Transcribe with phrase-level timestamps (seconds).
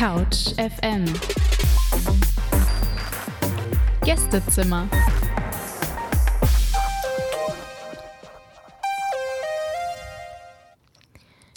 [0.00, 1.04] Couch FM
[4.02, 4.88] Gästezimmer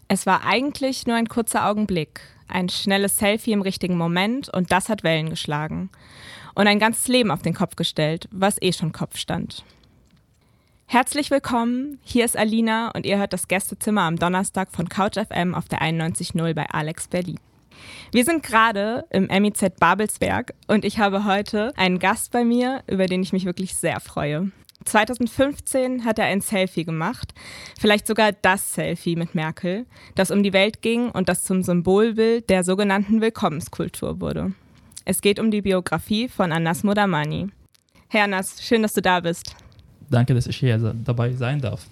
[0.09, 2.19] Es war eigentlich nur ein kurzer Augenblick,
[2.49, 5.89] ein schnelles Selfie im richtigen Moment und das hat Wellen geschlagen.
[6.53, 9.63] Und ein ganzes Leben auf den Kopf gestellt, was eh schon Kopf stand.
[10.85, 15.55] Herzlich willkommen, hier ist Alina und ihr hört das Gästezimmer am Donnerstag von Couch FM
[15.55, 17.39] auf der 91.0 bei Alex Berlin.
[18.11, 23.07] Wir sind gerade im MIZ Babelsberg und ich habe heute einen Gast bei mir, über
[23.07, 24.51] den ich mich wirklich sehr freue.
[24.85, 27.33] 2015 hat er ein Selfie gemacht,
[27.79, 32.49] vielleicht sogar das Selfie mit Merkel, das um die Welt ging und das zum Symbolbild
[32.49, 34.53] der sogenannten Willkommenskultur wurde.
[35.05, 37.47] Es geht um die Biografie von Anas Modamani.
[38.09, 39.55] Herr Anas, schön, dass du da bist.
[40.09, 41.87] Danke, dass ich hier dabei sein darf.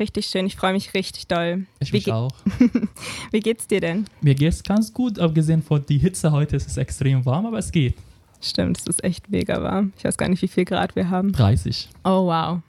[0.00, 1.66] Richtig schön, ich freue mich richtig doll.
[1.78, 2.32] Ich mich auch.
[3.30, 4.06] Wie geht's dir denn?
[4.22, 7.70] Mir geht's ganz gut, abgesehen von der Hitze heute ist es extrem warm, aber es
[7.70, 7.96] geht.
[8.40, 9.92] Stimmt, es ist echt mega warm.
[9.98, 11.32] Ich weiß gar nicht, wie viel Grad wir haben.
[11.32, 11.90] 30.
[12.04, 12.60] Oh, wow.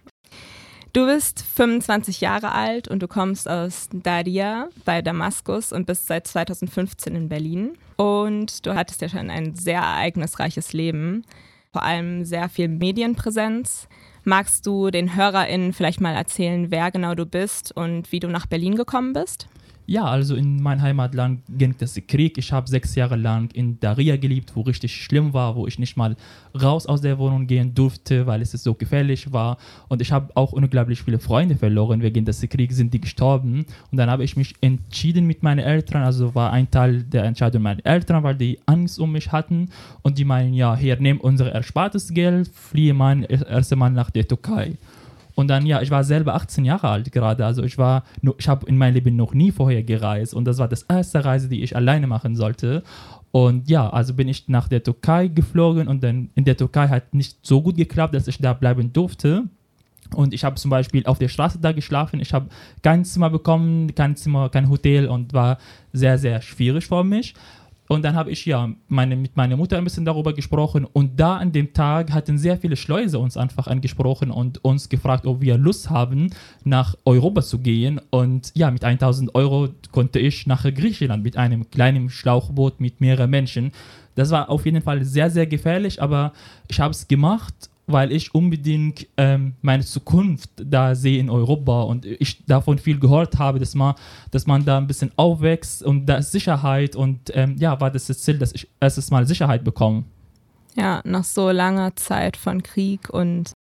[0.92, 6.28] Du bist 25 Jahre alt und du kommst aus Daria bei Damaskus und bist seit
[6.28, 7.78] 2015 in Berlin.
[7.96, 11.24] Und du hattest ja schon ein sehr ereignisreiches Leben,
[11.72, 13.88] vor allem sehr viel Medienpräsenz.
[14.24, 18.46] Magst du den HörerInnen vielleicht mal erzählen, wer genau du bist und wie du nach
[18.46, 19.48] Berlin gekommen bist?
[19.92, 22.38] Ja, also in mein Heimatland ging das Krieg.
[22.38, 25.98] Ich habe sechs Jahre lang in Daria gelebt, wo richtig schlimm war, wo ich nicht
[25.98, 26.16] mal
[26.56, 29.58] raus aus der Wohnung gehen durfte, weil es so gefährlich war.
[29.90, 32.02] Und ich habe auch unglaublich viele Freunde verloren.
[32.02, 33.66] Wegen des Krieges sind die gestorben.
[33.92, 36.04] Und dann habe ich mich entschieden mit meinen Eltern.
[36.04, 39.72] Also war ein Teil der Entscheidung meiner Eltern, weil die Angst um mich hatten.
[40.04, 44.26] Und die meinen, ja, hier, nimm unser erspartes Geld, fliehe mein erst Mal nach der
[44.26, 44.78] Türkei.
[45.42, 47.44] Und dann, ja, ich war selber 18 Jahre alt gerade.
[47.44, 48.04] Also ich war,
[48.38, 50.36] ich habe in meinem Leben noch nie vorher gereist.
[50.36, 52.84] Und das war das erste Reise, die ich alleine machen sollte.
[53.32, 57.16] Und ja, also bin ich nach der Türkei geflogen und dann in der Türkei hat
[57.16, 59.46] nicht so gut geklappt, dass ich da bleiben durfte.
[60.14, 62.20] Und ich habe zum Beispiel auf der Straße da geschlafen.
[62.20, 62.50] Ich habe
[62.84, 65.58] kein Zimmer bekommen, kein Zimmer, kein Hotel und war
[65.92, 67.34] sehr, sehr schwierig für mich.
[67.92, 70.86] Und dann habe ich ja meine, mit meiner Mutter ein bisschen darüber gesprochen.
[70.86, 75.26] Und da an dem Tag hatten sehr viele Schleuse uns einfach angesprochen und uns gefragt,
[75.26, 76.30] ob wir Lust haben,
[76.64, 78.00] nach Europa zu gehen.
[78.10, 83.30] Und ja, mit 1000 Euro konnte ich nach Griechenland mit einem kleinen Schlauchboot mit mehreren
[83.30, 83.74] Menschen.
[84.16, 86.32] Das war auf jeden Fall sehr, sehr gefährlich, aber
[86.70, 92.06] ich habe es gemacht weil ich unbedingt ähm, meine Zukunft da sehe in Europa und
[92.06, 93.96] ich davon viel gehört habe, dass man,
[94.32, 98.08] dass man da ein bisschen aufwächst und da ist Sicherheit und ähm, ja, war das
[98.08, 100.04] das Ziel, dass ich erstes Mal Sicherheit bekomme.
[100.76, 103.52] Ja, nach so langer Zeit von Krieg und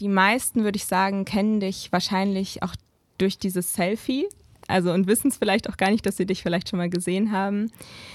[0.00, 2.74] die meisten, würde ich sagen, kennen dich wahrscheinlich auch
[3.16, 4.26] durch dieses Selfie,
[4.68, 7.32] also und wissen es vielleicht auch gar nicht, dass sie dich vielleicht schon mal gesehen
[7.32, 7.72] haben.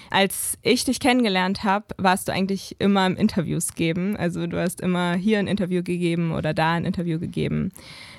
[0.09, 4.15] Als ich dich kennengelernt habe, warst du eigentlich immer im Interviews geben.
[4.15, 7.71] Also du hast immer hier ein Interview gegeben oder da ein Interview gegeben.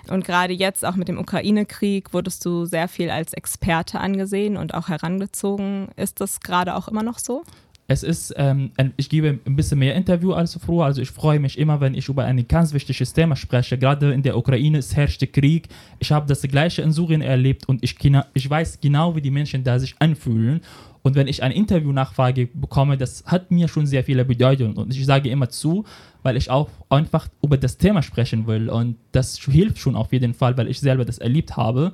[0.09, 4.75] Und gerade jetzt auch mit dem Ukraine-Krieg wurdest du sehr viel als Experte angesehen und
[4.75, 5.89] auch herangezogen.
[5.97, 7.45] Ist das gerade auch immer noch so?
[7.87, 10.87] Es ist, ähm, ich gebe ein bisschen mehr Interview als früher.
[10.87, 13.77] Also ich freue mich immer, wenn ich über ein ganz wichtiges Thema spreche.
[13.77, 15.69] Gerade in der Ukraine es herrscht Krieg.
[15.99, 17.97] Ich habe das gleiche in Syrien erlebt und ich,
[18.33, 20.63] ich weiß genau, wie die Menschen da sich anfühlen.
[21.03, 24.75] Und wenn ich eine Interview-Nachfrage bekomme, das hat mir schon sehr viele Bedeutung.
[24.77, 25.85] Und ich sage immer zu,
[26.23, 28.71] weil ich auch einfach über das Thema sprechen will.
[28.71, 31.93] Und das hilft schon auf jeden Fall, weil ich selber das erlebt habe.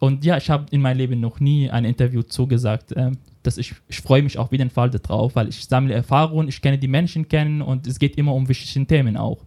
[0.00, 2.92] Und ja, ich habe in meinem Leben noch nie ein Interview zugesagt.
[2.96, 6.60] Ähm, dass ich, ich freue mich auf jeden Fall darauf, weil ich sammle Erfahrungen, ich
[6.60, 9.38] kenne die Menschen kennen und es geht immer um wichtige Themen auch.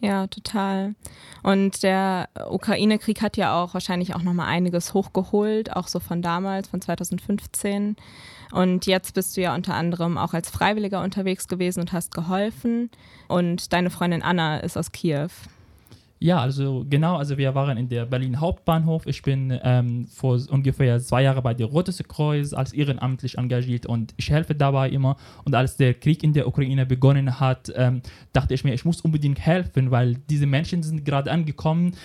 [0.00, 0.96] Ja, total.
[1.44, 6.66] Und der Ukraine-Krieg hat ja auch wahrscheinlich auch nochmal einiges hochgeholt, auch so von damals,
[6.66, 7.94] von 2015.
[8.50, 12.90] Und jetzt bist du ja unter anderem auch als Freiwilliger unterwegs gewesen und hast geholfen.
[13.28, 15.30] Und deine Freundin Anna ist aus Kiew.
[16.22, 19.08] Ja, also genau, also wir waren in der Berlin Hauptbahnhof.
[19.08, 24.14] Ich bin ähm, vor ungefähr zwei Jahren bei der Rotes Kreuz als ehrenamtlich engagiert und
[24.16, 25.16] ich helfe dabei immer.
[25.44, 28.02] Und als der Krieg in der Ukraine begonnen hat, ähm,
[28.32, 31.96] dachte ich mir, ich muss unbedingt helfen, weil diese Menschen sind gerade angekommen,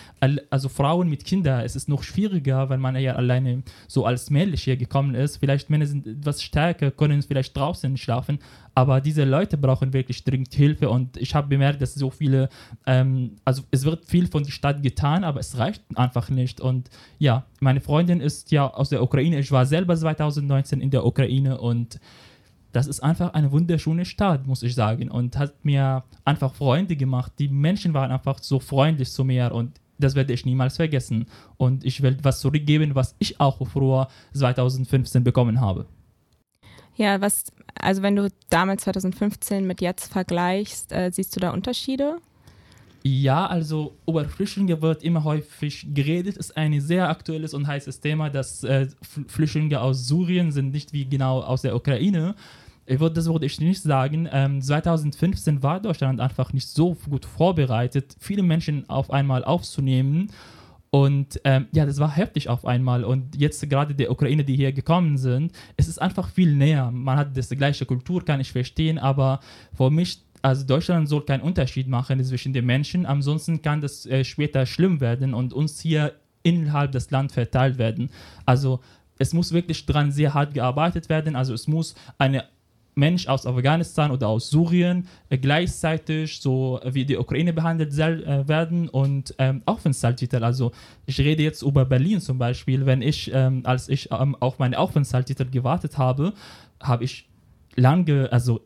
[0.50, 1.64] also Frauen mit Kindern.
[1.64, 5.38] Es ist noch schwieriger, weil man ja alleine so als männlich hier gekommen ist.
[5.38, 8.40] Vielleicht Männer sind etwas stärker, können vielleicht draußen schlafen,
[8.78, 12.48] aber diese Leute brauchen wirklich dringend Hilfe und ich habe bemerkt, dass so viele,
[12.86, 16.62] ähm, also es wird viel von der Stadt getan, aber es reicht einfach nicht.
[16.62, 19.40] Und ja, meine Freundin ist ja aus der Ukraine.
[19.40, 22.00] Ich war selber 2019 in der Ukraine und
[22.72, 25.10] das ist einfach eine wunderschöne Stadt, muss ich sagen.
[25.10, 27.32] Und hat mir einfach Freunde gemacht.
[27.40, 31.26] Die Menschen waren einfach so freundlich zu mir und das werde ich niemals vergessen.
[31.58, 35.88] Und ich will was zurückgeben, was ich auch früher 2015 bekommen habe.
[36.96, 37.46] Ja, was
[37.80, 42.18] Also wenn du damals 2015 mit jetzt vergleichst, äh, siehst du da Unterschiede?
[43.04, 46.36] Ja, also über Flüchtlinge wird immer häufig geredet.
[46.36, 48.88] Ist ein sehr aktuelles und heißes Thema, dass äh,
[49.28, 52.36] Flüchtlinge aus Syrien sind nicht wie genau aus der Ukraine.
[52.86, 54.28] Ich würde, das würde ich nicht sagen.
[54.32, 60.30] Ähm, 2015 war Deutschland einfach nicht so gut vorbereitet, viele Menschen auf einmal aufzunehmen.
[60.90, 63.04] Und ähm, ja, das war heftig auf einmal.
[63.04, 66.92] Und jetzt gerade die Ukraine, die hier gekommen sind, es ist einfach viel näher.
[66.92, 69.40] Man hat das gleiche Kultur, kann ich verstehen, aber
[69.76, 74.24] für mich also Deutschland soll keinen Unterschied machen zwischen den Menschen, ansonsten kann das äh,
[74.24, 76.14] später schlimm werden und uns hier
[76.44, 78.10] innerhalb des Landes verteilt werden.
[78.46, 78.80] Also
[79.20, 81.36] es muss wirklich dran sehr hart gearbeitet werden.
[81.36, 82.46] Also es muss eine
[82.98, 88.90] Mensch aus Afghanistan oder aus Syrien äh, gleichzeitig so wie die Ukraine behandelt äh, werden
[88.90, 90.44] und ähm, Aufenthaltstitel.
[90.44, 90.72] Also
[91.06, 92.86] ich rede jetzt über Berlin zum Beispiel.
[92.86, 96.34] Wenn ich, ähm, als ich ähm, auf meine Aufenthaltstitel gewartet habe,
[96.82, 97.30] habe ich
[97.76, 98.62] lange, also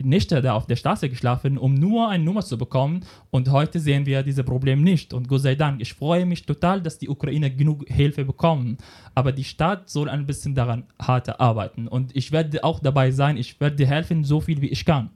[0.00, 3.04] Nächte da auf der Straße geschlafen, um nur eine Nummer zu bekommen.
[3.30, 5.12] Und heute sehen wir dieses Problem nicht.
[5.12, 8.78] Und Gott sei Dank, ich freue mich total, dass die Ukraine genug Hilfe bekommen.
[9.14, 11.88] Aber die Stadt soll ein bisschen daran hart arbeiten.
[11.88, 15.10] Und ich werde auch dabei sein, ich werde helfen, so viel wie ich kann.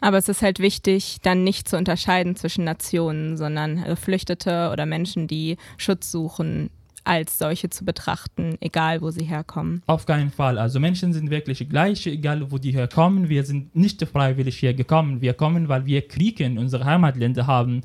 [0.00, 5.26] Aber es ist halt wichtig, dann nicht zu unterscheiden zwischen Nationen, sondern Geflüchtete oder Menschen,
[5.26, 6.70] die Schutz suchen,
[7.04, 9.82] als solche zu betrachten, egal wo sie herkommen.
[9.86, 10.58] Auf keinen Fall.
[10.58, 13.28] Also Menschen sind wirklich gleich, egal wo die herkommen.
[13.28, 15.20] Wir sind nicht freiwillig hier gekommen.
[15.20, 17.82] Wir kommen, weil wir Kriege in unseren Heimatländern haben.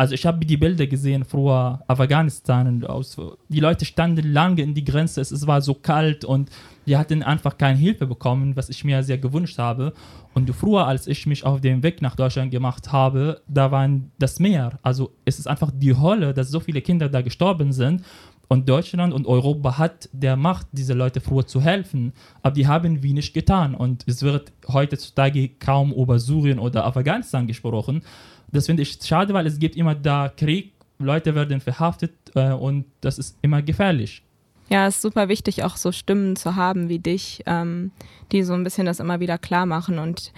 [0.00, 3.16] Also ich habe die Bilder gesehen früher Afghanistan und aus,
[3.48, 6.50] die Leute standen lange in die Grenze, es, es war so kalt und
[6.86, 9.92] die hatten einfach keine Hilfe bekommen, was ich mir sehr gewünscht habe.
[10.34, 14.38] Und früher, als ich mich auf den Weg nach Deutschland gemacht habe, da war das
[14.38, 14.78] Meer.
[14.82, 18.04] Also es ist einfach die Hölle, dass so viele Kinder da gestorben sind.
[18.48, 23.02] Und Deutschland und Europa hat der Macht, diese Leute früher zu helfen, aber die haben
[23.02, 23.74] wenig getan.
[23.74, 28.02] Und es wird heutzutage kaum über Syrien oder Afghanistan gesprochen.
[28.50, 32.86] Das finde ich schade, weil es gibt immer da Krieg, Leute werden verhaftet äh, und
[33.02, 34.22] das ist immer gefährlich.
[34.70, 37.92] Ja, es ist super wichtig, auch so Stimmen zu haben wie dich, ähm,
[38.32, 39.98] die so ein bisschen das immer wieder klar machen.
[39.98, 40.32] Und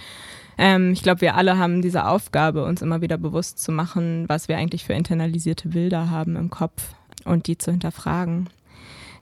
[0.58, 4.48] ähm, ich glaube, wir alle haben diese Aufgabe, uns immer wieder bewusst zu machen, was
[4.48, 6.94] wir eigentlich für internalisierte Bilder haben im Kopf
[7.25, 8.49] und die zu hinterfragen.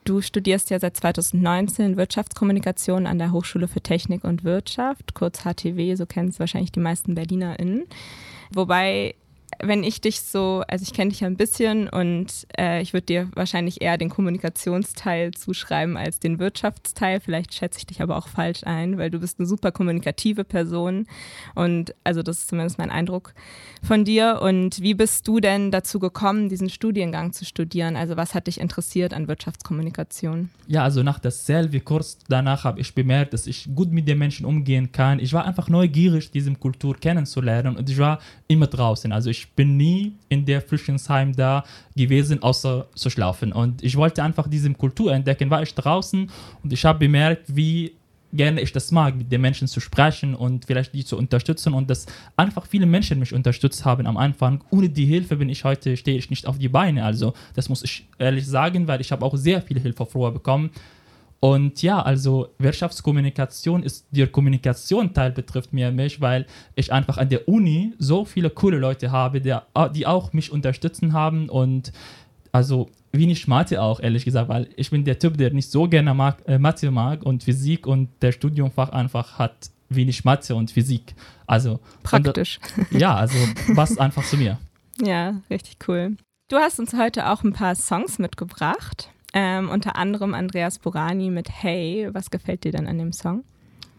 [0.05, 5.95] Du studierst ja seit 2019 Wirtschaftskommunikation an der Hochschule für Technik und Wirtschaft, kurz HTW,
[5.97, 7.85] so kennen es wahrscheinlich die meisten BerlinerInnen.
[8.51, 9.15] Wobei
[9.61, 13.07] wenn ich dich so, also ich kenne dich ja ein bisschen und äh, ich würde
[13.07, 17.21] dir wahrscheinlich eher den Kommunikationsteil zuschreiben als den Wirtschaftsteil.
[17.21, 21.07] Vielleicht schätze ich dich aber auch falsch ein, weil du bist eine super kommunikative Person
[21.55, 23.35] und also das ist zumindest mein Eindruck
[23.83, 24.41] von dir.
[24.43, 27.97] Und wie bist du denn dazu gekommen, diesen Studiengang zu studieren?
[27.97, 30.51] Also was hat dich interessiert an Wirtschaftskommunikation?
[30.67, 34.47] Ja, also nach dasselbe Kurs danach habe ich bemerkt, dass ich gut mit den Menschen
[34.47, 35.19] umgehen kann.
[35.19, 39.13] Ich war einfach neugierig, diese Kultur kennenzulernen und ich war immer draußen.
[39.13, 41.65] Also ich bin nie in der Flüchtlingsheim da
[41.95, 43.53] gewesen, außer zu schlafen.
[43.53, 46.31] Und ich wollte einfach diese Kultur entdecken, war ich draußen
[46.63, 47.93] und ich habe bemerkt, wie
[48.33, 51.89] gerne ich das mag, mit den Menschen zu sprechen und vielleicht die zu unterstützen und
[51.89, 52.07] dass
[52.37, 54.63] einfach viele Menschen mich unterstützt haben am Anfang.
[54.71, 57.05] Ohne die Hilfe bin ich heute, stehe ich nicht auf die Beine.
[57.05, 60.71] Also das muss ich ehrlich sagen, weil ich habe auch sehr viel Hilfe früher bekommen.
[61.41, 67.49] Und ja, also Wirtschaftskommunikation ist der Kommunikation-Teil betrifft mir mich, weil ich einfach an der
[67.49, 69.57] Uni so viele coole Leute habe, die,
[69.95, 71.93] die auch mich unterstützen haben und
[72.51, 76.13] also wenig Mathe auch, ehrlich gesagt, weil ich bin der Typ, der nicht so gerne
[76.13, 81.15] mag, äh, Mathe mag und Physik und der Studiumfach einfach hat wenig Mathe und Physik.
[81.47, 82.59] Also praktisch.
[82.77, 83.37] Und, ja, also
[83.75, 84.59] passt einfach zu mir.
[85.01, 86.17] Ja, richtig cool.
[86.49, 89.11] Du hast uns heute auch ein paar Songs mitgebracht.
[89.35, 92.09] Ähm, unter anderem Andreas Burani mit Hey.
[92.13, 93.45] Was gefällt dir denn an dem Song?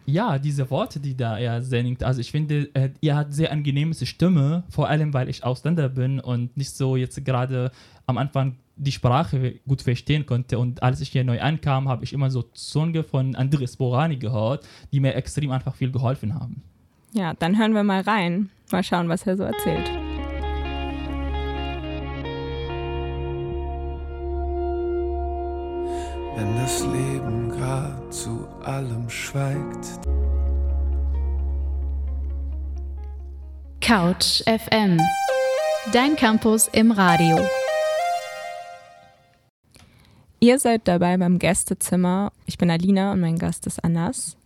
[0.05, 2.03] Ja, diese Worte, die da er singt.
[2.03, 6.19] Also ich finde, äh, ihr hat sehr angenehme Stimme, vor allem weil ich Ausländer bin
[6.19, 7.71] und nicht so jetzt gerade
[8.07, 10.57] am Anfang die Sprache gut verstehen konnte.
[10.57, 14.67] Und als ich hier neu ankam, habe ich immer so Songe von Andreas Borani gehört,
[14.91, 16.63] die mir extrem einfach viel geholfen haben.
[17.13, 18.49] Ja, dann hören wir mal rein.
[18.71, 19.91] Mal schauen, was er so erzählt.
[26.39, 29.99] Wenn das Leben grad zu allem schweigt.
[33.81, 35.01] Couch FM.
[35.91, 37.37] Dein Campus im Radio.
[40.39, 42.31] Ihr seid dabei beim Gästezimmer.
[42.45, 44.37] Ich bin Alina und mein Gast ist Anas.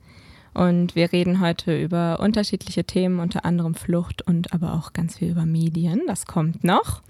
[0.55, 5.29] Und wir reden heute über unterschiedliche Themen, unter anderem Flucht und aber auch ganz viel
[5.29, 6.01] über Medien.
[6.07, 7.03] Das kommt noch.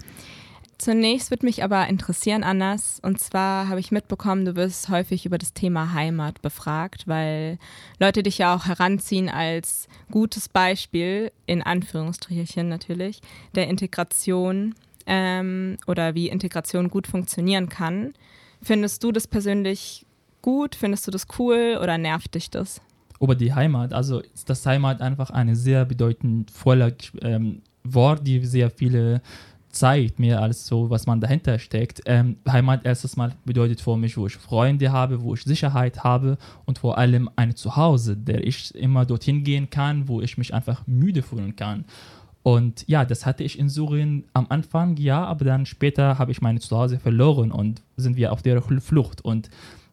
[0.84, 5.38] Zunächst würde mich aber interessieren, Annas, und zwar habe ich mitbekommen, du wirst häufig über
[5.38, 7.58] das Thema Heimat befragt, weil
[7.98, 13.22] Leute dich ja auch heranziehen als gutes Beispiel, in Anführungsstrichen natürlich,
[13.54, 14.74] der Integration
[15.06, 18.12] ähm, oder wie Integration gut funktionieren kann.
[18.60, 20.04] Findest du das persönlich
[20.42, 20.74] gut?
[20.74, 22.82] Findest du das cool oder nervt dich das?
[23.22, 28.44] Über die Heimat, also ist das Heimat einfach eine sehr bedeutend voller ähm, Wort, die
[28.44, 29.22] sehr viele
[29.74, 32.02] zeigt mir als so, was man dahinter steckt.
[32.06, 36.38] Ähm, Heimat erstes Mal bedeutet für mich, wo ich Freunde habe, wo ich Sicherheit habe
[36.64, 40.86] und vor allem ein Zuhause, der ich immer dorthin gehen kann, wo ich mich einfach
[40.86, 41.84] müde fühlen kann.
[42.44, 46.42] Und ja, das hatte ich in Syrien am Anfang, ja, aber dann später habe ich
[46.42, 49.22] mein Zuhause verloren und sind wir auf der Flucht.
[49.22, 49.48] Und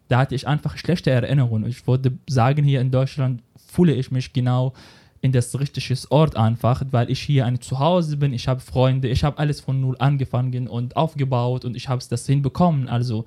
[0.09, 1.69] da hatte ich einfach schlechte Erinnerungen.
[1.69, 4.73] Ich würde sagen, hier in Deutschland fühle ich mich genau
[5.21, 9.23] in das richtige Ort einfach, weil ich hier ein Zuhause bin, ich habe Freunde, ich
[9.23, 12.89] habe alles von null angefangen und aufgebaut und ich habe es das hinbekommen.
[12.89, 13.25] Also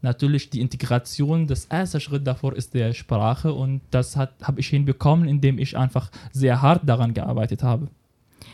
[0.00, 5.28] natürlich die Integration, das erste Schritt davor ist der Sprache und das habe ich hinbekommen,
[5.28, 7.88] indem ich einfach sehr hart daran gearbeitet habe.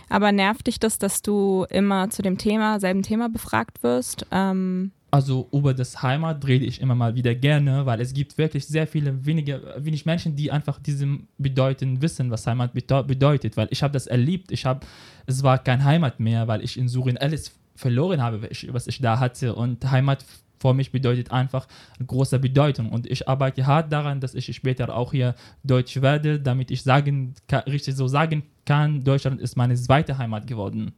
[0.09, 4.26] Aber nervt dich das, dass du immer zu dem Thema, selben Thema befragt wirst?
[4.32, 8.67] Ähm also über das Heimat rede ich immer mal wieder gerne, weil es gibt wirklich
[8.67, 13.57] sehr viele wenige, wenig Menschen, die einfach diesem bedeuten wissen, was Heimat bedeutet.
[13.57, 14.52] Weil ich habe das erlebt.
[14.52, 14.87] Ich habe,
[15.26, 19.19] es war kein Heimat mehr, weil ich in Syrien alles verloren habe, was ich da
[19.19, 19.55] hatte.
[19.55, 20.25] Und Heimat
[20.61, 21.67] für mich bedeutet einfach
[22.07, 22.90] große Bedeutung.
[22.90, 27.35] Und ich arbeite hart daran, dass ich später auch hier Deutsch werde, damit ich sagen,
[27.67, 30.93] richtig so sagen kann, Deutschland ist meine zweite Heimat geworden.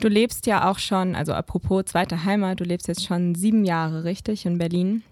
[0.00, 4.04] Du lebst ja auch schon, also apropos zweite Heimat, du lebst jetzt schon sieben Jahre,
[4.04, 5.02] richtig, in Berlin.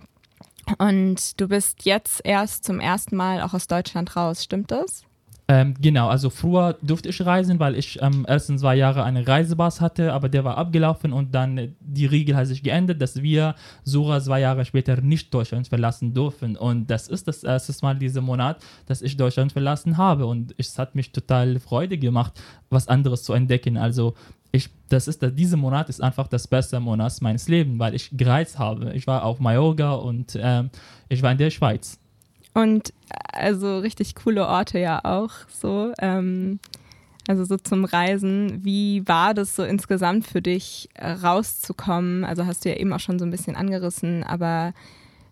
[0.79, 5.05] Und du bist jetzt erst zum ersten Mal auch aus Deutschland raus, stimmt das?
[5.51, 9.81] Ähm, genau, also früher durfte ich reisen, weil ich ähm, ersten zwei Jahre einen Reisepass
[9.81, 13.55] hatte, aber der war abgelaufen und dann äh, die Regel hat sich geändert, dass wir
[13.83, 16.55] sogar zwei Jahre später nicht Deutschland verlassen dürfen.
[16.55, 20.79] Und das ist das erste Mal diesen Monat, dass ich Deutschland verlassen habe und es
[20.79, 23.79] hat mich total Freude gemacht, was anderes zu entdecken.
[23.79, 24.17] Also
[24.53, 28.59] ich, das ist, dieser Monat ist einfach das beste Monat meines Lebens, weil ich gereist
[28.59, 28.93] habe.
[28.95, 30.71] Ich war auf Mallorca und ähm,
[31.09, 31.99] ich war in der Schweiz.
[32.55, 32.93] Und
[33.33, 35.93] also richtig coole Orte ja auch so.
[36.01, 36.61] Ähm,
[37.29, 38.65] also so zum Reisen.
[38.65, 42.25] Wie war das so insgesamt für dich rauszukommen?
[42.25, 44.73] Also hast du ja eben auch schon so ein bisschen angerissen, aber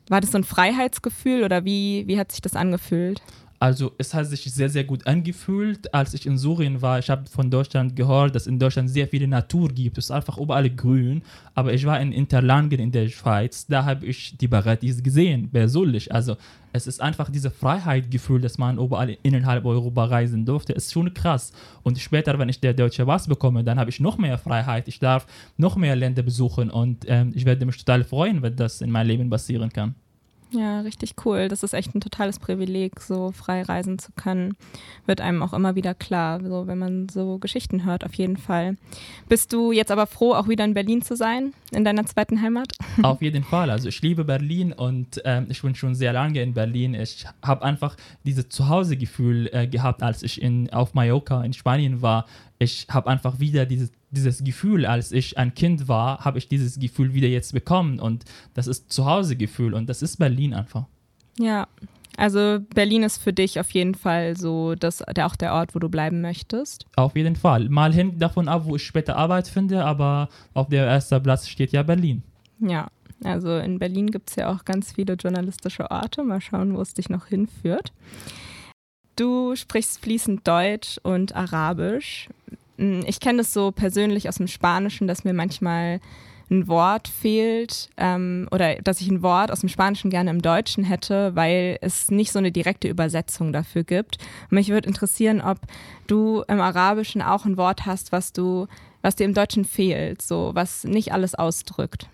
[0.08, 3.22] war das so ein Freiheitsgefühl oder wie, wie hat sich das angefühlt?
[3.58, 6.98] Also es hat sich sehr, sehr gut angefühlt, als ich in Syrien war.
[6.98, 9.96] Ich habe von Deutschland gehört, dass in Deutschland sehr viele Natur gibt.
[9.96, 11.22] Es ist einfach überall grün.
[11.54, 13.66] Aber ich war in Interlangen in der Schweiz.
[13.66, 16.12] Da habe ich die Paradies gesehen, persönlich.
[16.12, 16.36] Also
[16.72, 20.74] es ist einfach dieses Freiheitsgefühl, dass man überall innerhalb Europa reisen durfte.
[20.74, 21.52] Es ist schon krass.
[21.82, 24.86] Und später, wenn ich der deutsche Pass bekomme, dann habe ich noch mehr Freiheit.
[24.88, 28.82] Ich darf noch mehr Länder besuchen und ähm, ich werde mich total freuen, wenn das
[28.82, 29.94] in meinem Leben passieren kann.
[30.50, 31.48] Ja, richtig cool.
[31.48, 34.56] Das ist echt ein totales Privileg, so frei reisen zu können.
[35.04, 38.76] Wird einem auch immer wieder klar, so wenn man so Geschichten hört, auf jeden Fall.
[39.28, 42.72] Bist du jetzt aber froh, auch wieder in Berlin zu sein, in deiner zweiten Heimat?
[43.02, 43.70] Auf jeden Fall.
[43.70, 46.94] Also ich liebe Berlin und äh, ich bin schon sehr lange in Berlin.
[46.94, 52.26] Ich habe einfach dieses Zuhausegefühl äh, gehabt, als ich in, auf Mallorca in Spanien war.
[52.58, 56.78] Ich habe einfach wieder dieses dieses Gefühl, als ich ein Kind war, habe ich dieses
[56.78, 60.86] Gefühl wieder jetzt bekommen und das ist Zuhausegefühl und das ist Berlin einfach.
[61.38, 61.66] Ja,
[62.16, 65.78] also Berlin ist für dich auf jeden Fall so das, der, auch der Ort, wo
[65.78, 66.86] du bleiben möchtest.
[66.96, 67.68] Auf jeden Fall.
[67.68, 71.72] Mal hängt davon ab, wo ich später Arbeit finde, aber auf der ersten Platz steht
[71.72, 72.22] ja Berlin.
[72.58, 72.88] Ja,
[73.22, 76.22] also in Berlin gibt es ja auch ganz viele journalistische Orte.
[76.24, 77.92] Mal schauen, wo es dich noch hinführt.
[79.16, 82.28] Du sprichst fließend Deutsch und Arabisch.
[82.76, 86.00] Hm, ich kenne das so persönlich aus dem Spanischen, dass mir manchmal
[86.50, 90.84] ein Wort fehlt ähm, oder dass ich ein Wort aus dem Spanischen gerne im Deutschen
[90.84, 94.18] hätte, weil es nicht so eine direkte Übersetzung dafür gibt.
[94.50, 95.58] Und mich würde interessieren, ob
[96.06, 98.66] du im Arabischen auch ein Wort hast, was du,
[99.00, 102.08] was dir im Deutschen fehlt, so was nicht alles ausdrückt.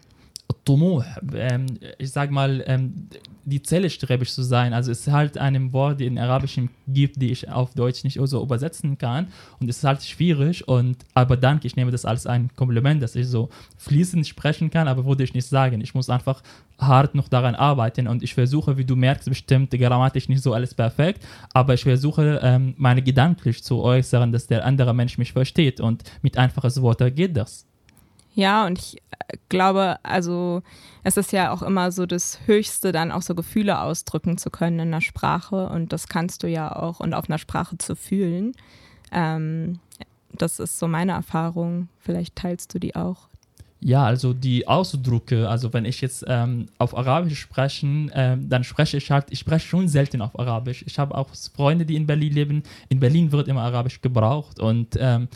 [1.34, 1.66] Ähm,
[1.98, 3.08] ich sag mal, ähm,
[3.44, 4.72] die Zelle strebig zu sein.
[4.72, 8.18] Also es ist halt ein Wort, die in Arabisch gibt, die ich auf Deutsch nicht
[8.22, 9.28] so übersetzen kann.
[9.58, 10.66] Und es ist halt schwierig.
[10.68, 14.86] Und aber danke, ich nehme das als ein Kompliment, dass ich so fließend sprechen kann,
[14.86, 15.80] aber würde ich nicht sagen.
[15.80, 16.42] Ich muss einfach
[16.78, 20.74] hart noch daran arbeiten und ich versuche, wie du merkst, bestimmt grammatisch nicht so alles
[20.74, 25.80] perfekt, aber ich versuche, ähm, meine gedanklich zu äußern, dass der andere Mensch mich versteht
[25.80, 27.66] und mit einfaches Wort geht das.
[28.34, 30.62] Ja, und ich äh, glaube, also
[31.04, 34.78] es ist ja auch immer so das Höchste, dann auch so Gefühle ausdrücken zu können
[34.78, 35.68] in einer Sprache.
[35.68, 38.52] Und das kannst du ja auch und auf einer Sprache zu fühlen.
[39.10, 39.80] Ähm,
[40.32, 41.88] das ist so meine Erfahrung.
[41.98, 43.28] Vielleicht teilst du die auch.
[43.84, 47.84] Ja, also die Ausdrücke, also wenn ich jetzt ähm, auf Arabisch spreche,
[48.14, 50.84] ähm, dann spreche ich halt, ich spreche schon selten auf Arabisch.
[50.86, 52.62] Ich habe auch Freunde, die in Berlin leben.
[52.90, 55.26] In Berlin wird immer Arabisch gebraucht und ähm,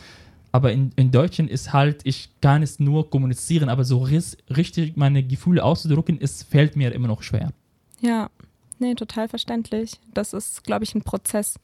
[0.52, 4.96] aber in, in Deutschen ist halt, ich kann es nur kommunizieren, aber so ris- richtig
[4.96, 7.52] meine Gefühle auszudrücken, es fällt mir immer noch schwer.
[8.00, 8.30] Ja,
[8.78, 9.92] nee, total verständlich.
[10.14, 11.58] Das ist, glaube ich, ein Prozess.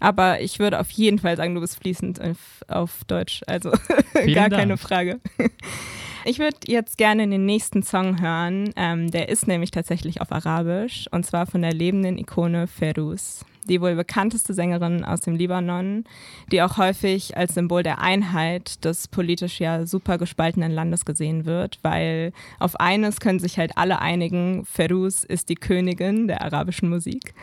[0.00, 3.42] Aber ich würde auf jeden Fall sagen, du bist fließend auf, auf Deutsch.
[3.46, 3.70] Also
[4.14, 4.52] gar Dank.
[4.54, 5.18] keine Frage.
[6.24, 8.70] Ich würde jetzt gerne den nächsten Song hören.
[8.76, 13.80] Ähm, der ist nämlich tatsächlich auf Arabisch und zwar von der lebenden Ikone Feruz, die
[13.80, 16.04] wohl bekannteste Sängerin aus dem Libanon,
[16.50, 21.78] die auch häufig als Symbol der Einheit des politisch ja super gespaltenen Landes gesehen wird,
[21.82, 27.34] weil auf eines können sich halt alle einigen, Feruz ist die Königin der arabischen Musik.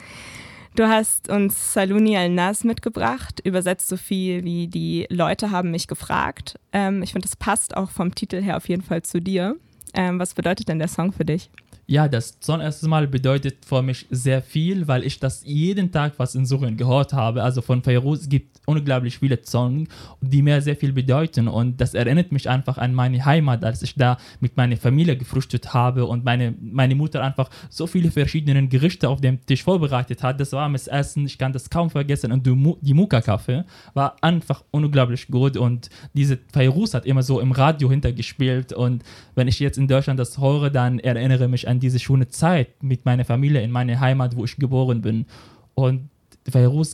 [0.75, 6.59] Du hast uns Saluni al-Nas mitgebracht, übersetzt so viel wie die Leute haben mich gefragt.
[6.73, 9.55] Ähm, ich finde, das passt auch vom Titel her auf jeden Fall zu dir.
[9.93, 11.49] Ähm, was bedeutet denn der Song für dich?
[11.87, 16.13] Ja, das zum ersten Mal bedeutet für mich sehr viel, weil ich das jeden Tag
[16.17, 17.43] was in Syrien gehört habe.
[17.43, 19.87] Also von Fairuz gibt unglaublich viele Songs,
[20.19, 23.93] die mir sehr viel bedeuten und das erinnert mich einfach an meine Heimat, als ich
[23.93, 29.07] da mit meiner Familie gefrühstückt habe und meine, meine Mutter einfach so viele verschiedene Gerichte
[29.07, 30.39] auf dem Tisch vorbereitet hat.
[30.39, 33.63] Das warmes Essen, ich kann das kaum vergessen und die Muka-Kaffee
[33.93, 39.03] war einfach unglaublich gut und diese Fairuz hat immer so im Radio hintergespielt und
[39.35, 43.05] wenn ich jetzt in Deutschland das höre, dann erinnere mich an diese schöne Zeit mit
[43.05, 45.25] meiner Familie in meiner Heimat, wo ich geboren bin.
[45.73, 46.09] Und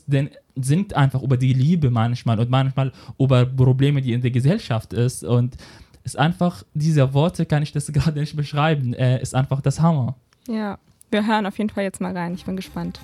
[0.08, 4.94] den singt einfach über die Liebe manchmal und manchmal über Probleme, die in der Gesellschaft
[4.94, 5.24] ist.
[5.24, 5.58] Und
[6.04, 8.94] ist einfach, diese Worte kann ich das gerade nicht beschreiben.
[8.94, 10.16] Äh, ist einfach das Hammer.
[10.48, 10.80] Ja,
[11.12, 12.34] wir hören auf jeden Fall jetzt mal rein.
[12.34, 13.00] Ich bin gespannt.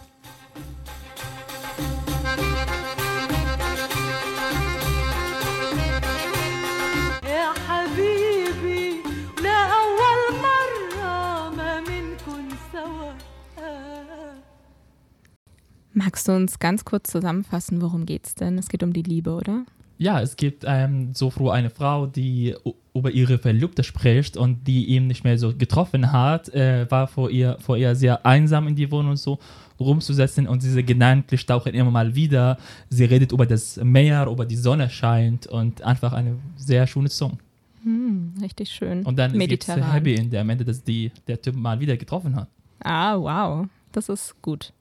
[15.97, 18.59] Magst du uns ganz kurz zusammenfassen, worum geht's denn?
[18.59, 19.65] Es geht um die Liebe, oder?
[19.97, 22.55] Ja, es gibt ähm, so früh eine Frau, die
[22.93, 27.31] über ihre Verlobte spricht und die ihn nicht mehr so getroffen hat, äh, war vor
[27.31, 29.39] ihr, vor ihr sehr einsam in die Wohnung so
[29.79, 32.59] rumzusetzen und diese Gedanken tauchen immer mal wieder.
[32.91, 37.39] Sie redet über das Meer, über die Sonne scheint und einfach eine sehr schöne Song.
[37.81, 39.03] Hm, richtig schön.
[39.03, 39.75] Und dann gibt es.
[39.75, 42.49] Happy End am Ende, dass die, der Typ mal wieder getroffen hat.
[42.83, 43.65] Ah, wow.
[43.93, 44.73] Das ist gut.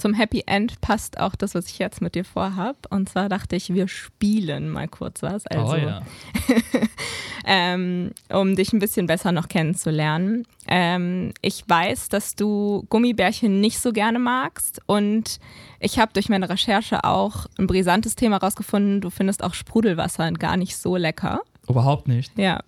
[0.00, 2.86] Zum Happy End passt auch das, was ich jetzt mit dir vorhab.
[2.88, 5.46] Und zwar dachte ich, wir spielen mal kurz was.
[5.46, 6.00] Also, oh ja.
[7.44, 10.46] ähm, um dich ein bisschen besser noch kennenzulernen.
[10.66, 15.38] Ähm, ich weiß, dass du Gummibärchen nicht so gerne magst und
[15.80, 19.02] ich habe durch meine Recherche auch ein brisantes Thema rausgefunden.
[19.02, 21.42] Du findest auch Sprudelwasser gar nicht so lecker.
[21.68, 22.32] Überhaupt nicht.
[22.38, 22.60] Ja.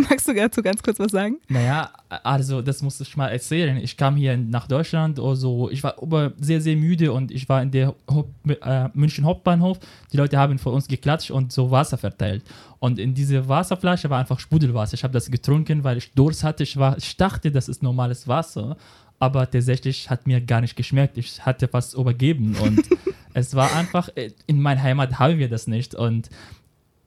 [0.10, 1.38] Magst du dazu ganz kurz was sagen?
[1.48, 1.90] Naja,
[2.22, 3.76] also das muss ich mal erzählen.
[3.78, 7.62] Ich kam hier nach Deutschland, also ich war aber sehr, sehr müde und ich war
[7.62, 9.78] in der Haupt, äh, München Hauptbahnhof.
[10.12, 12.42] Die Leute haben vor uns geklatscht und so Wasser verteilt.
[12.78, 14.94] Und in diese Wasserflasche war einfach Sprudelwasser.
[14.94, 16.62] Ich habe das getrunken, weil ich Durst hatte.
[16.62, 18.76] Ich, war, ich dachte, das ist normales Wasser,
[19.18, 21.18] aber tatsächlich hat mir gar nicht geschmeckt.
[21.18, 22.82] Ich hatte was übergeben und
[23.34, 26.30] es war einfach, äh, in meiner Heimat haben wir das nicht und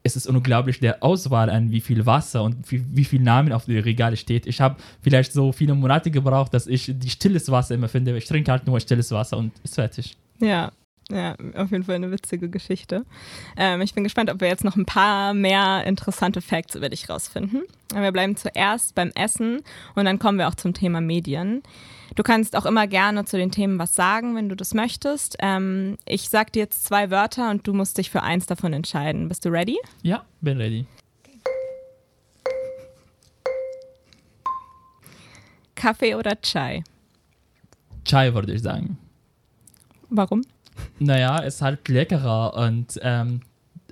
[0.06, 3.64] es ist unglaublich der Auswahl an wie viel Wasser und wie, wie viel Namen auf
[3.64, 4.46] den Regale steht.
[4.46, 8.16] Ich habe vielleicht so viele Monate gebraucht, dass ich die stilles Wasser immer finde.
[8.16, 10.14] Ich trinke halt nur stilles Wasser und ist fertig.
[10.40, 10.72] Ja,
[11.10, 13.06] ja, auf jeden Fall eine witzige Geschichte.
[13.56, 17.08] Ähm, ich bin gespannt, ob wir jetzt noch ein paar mehr interessante Facts über dich
[17.08, 17.62] rausfinden.
[17.94, 19.62] Wir bleiben zuerst beim Essen
[19.94, 21.62] und dann kommen wir auch zum Thema Medien.
[22.14, 25.36] Du kannst auch immer gerne zu den Themen was sagen, wenn du das möchtest.
[25.40, 29.28] Ähm, ich sag dir jetzt zwei Wörter und du musst dich für eins davon entscheiden.
[29.28, 29.78] Bist du ready?
[30.02, 30.86] Ja, bin ready.
[35.74, 36.84] Kaffee oder Chai?
[38.04, 38.96] Chai würde ich sagen.
[40.08, 40.42] Warum?
[41.00, 43.40] Naja, ist halt leckerer und ähm,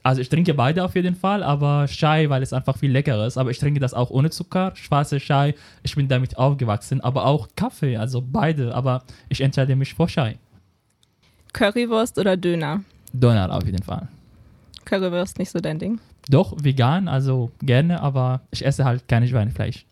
[0.03, 3.39] also ich trinke beide auf jeden Fall, aber Chai, weil es einfach viel leckerer ist.
[3.39, 5.55] Aber ich trinke das auch ohne Zucker, schwarze Chai.
[5.83, 8.75] Ich bin damit aufgewachsen, aber auch Kaffee, also beide.
[8.75, 10.39] Aber ich entscheide mich für Chai.
[11.53, 12.83] Currywurst oder Döner?
[13.13, 14.09] Döner auf jeden Fall.
[14.85, 16.01] Currywurst nicht so dein Ding.
[16.29, 19.87] Doch, vegan, also gerne, aber ich esse halt kein Schweinefleisch.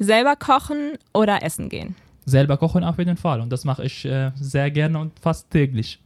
[0.00, 1.94] Selber kochen oder essen gehen?
[2.24, 6.00] Selber kochen auf jeden Fall und das mache ich äh, sehr gerne und fast täglich.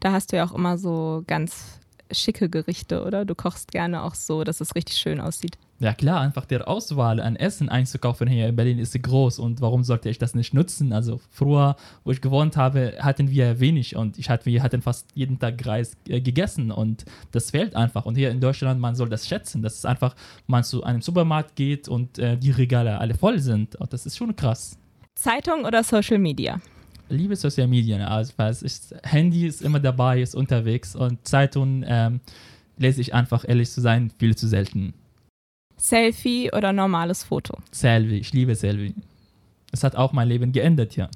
[0.00, 1.78] Da hast du ja auch immer so ganz
[2.14, 3.24] schicke Gerichte, oder?
[3.24, 5.56] Du kochst gerne auch so, dass es richtig schön aussieht.
[5.82, 9.82] Ja klar, einfach der Auswahl an Essen einzukaufen hier in Berlin ist groß und warum
[9.82, 10.92] sollte ich das nicht nutzen?
[10.92, 15.08] Also früher, wo ich gewohnt habe, hatten wir wenig und ich hatte, wir hatten fast
[15.14, 18.06] jeden Tag Reis äh, gegessen und das fehlt einfach.
[18.06, 20.14] Und hier in Deutschland, man soll das schätzen, dass es einfach,
[20.46, 23.74] man zu einem Supermarkt geht und äh, die Regale alle voll sind.
[23.74, 24.78] Und das ist schon krass.
[25.16, 26.60] Zeitung oder Social Media?
[27.08, 32.20] Liebe Social Media, also was ist, Handy ist immer dabei, ist unterwegs und Zeitungen ähm,
[32.78, 34.94] lese ich einfach, ehrlich zu sein, viel zu selten.
[35.76, 37.58] Selfie oder normales Foto?
[37.70, 38.94] Selfie, ich liebe Selfie.
[39.72, 41.08] Es hat auch mein Leben geändert, ja.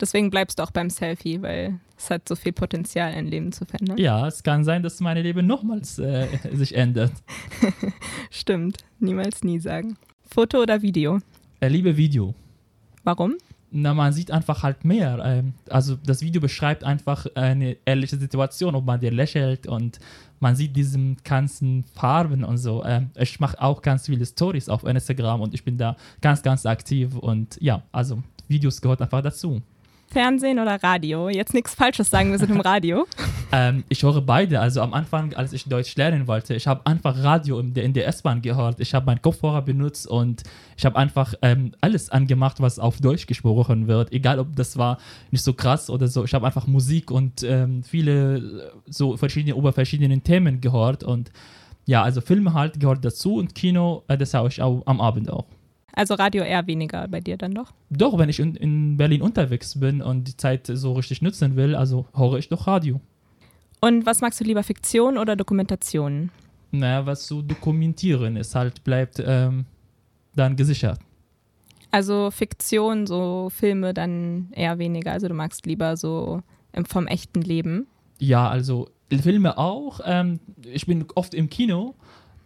[0.00, 3.64] Deswegen bleibst du auch beim Selfie, weil es hat so viel Potenzial, ein Leben zu
[3.64, 3.98] verändern.
[3.98, 7.12] Ja, es kann sein, dass mein Leben nochmals äh, sich ändert.
[8.30, 9.96] Stimmt, niemals nie sagen.
[10.22, 11.18] Foto oder Video?
[11.60, 12.34] Äh, liebe Video.
[13.02, 13.34] Warum?
[13.70, 15.18] Na, man sieht einfach halt mehr.
[15.22, 19.98] Ähm, also das Video beschreibt einfach eine ehrliche Situation, ob man dir lächelt und
[20.40, 22.82] man sieht diese ganzen Farben und so.
[22.84, 26.64] Ähm, ich mache auch ganz viele Stories auf Instagram und ich bin da ganz, ganz
[26.64, 29.60] aktiv und ja, also Videos gehört einfach dazu.
[30.10, 31.28] Fernsehen oder Radio?
[31.28, 33.06] Jetzt nichts Falsches sagen, wir sind im Radio.
[33.50, 34.60] Ähm, ich höre beide.
[34.60, 38.06] Also am Anfang, als ich Deutsch lernen wollte, ich habe einfach Radio in der, der
[38.06, 38.78] S-Bahn gehört.
[38.78, 40.42] Ich habe meinen Kopfhörer benutzt und
[40.76, 44.12] ich habe einfach ähm, alles angemacht, was auf Deutsch gesprochen wird.
[44.12, 44.98] Egal, ob das war
[45.30, 46.24] nicht so krass oder so.
[46.24, 48.42] Ich habe einfach Musik und ähm, viele äh,
[48.84, 51.30] so verschiedene über verschiedenen Themen gehört und
[51.86, 55.30] ja, also Filme halt gehört dazu und Kino, äh, das habe ich auch am Abend
[55.30, 55.46] auch.
[55.98, 57.72] Also Radio eher weniger bei dir dann doch.
[57.90, 61.74] Doch, wenn ich in, in Berlin unterwegs bin und die Zeit so richtig nutzen will,
[61.74, 63.00] also höre ich doch Radio.
[63.80, 66.30] Und was magst du lieber, Fiktion oder Dokumentation?
[66.70, 69.64] Naja, was zu dokumentieren ist halt, bleibt ähm,
[70.36, 71.00] dann gesichert.
[71.90, 75.10] Also Fiktion, so Filme dann eher weniger.
[75.10, 76.44] Also du magst lieber so
[76.86, 77.88] vom echten Leben.
[78.20, 79.98] Ja, also Filme auch.
[80.04, 81.96] Ähm, ich bin oft im Kino,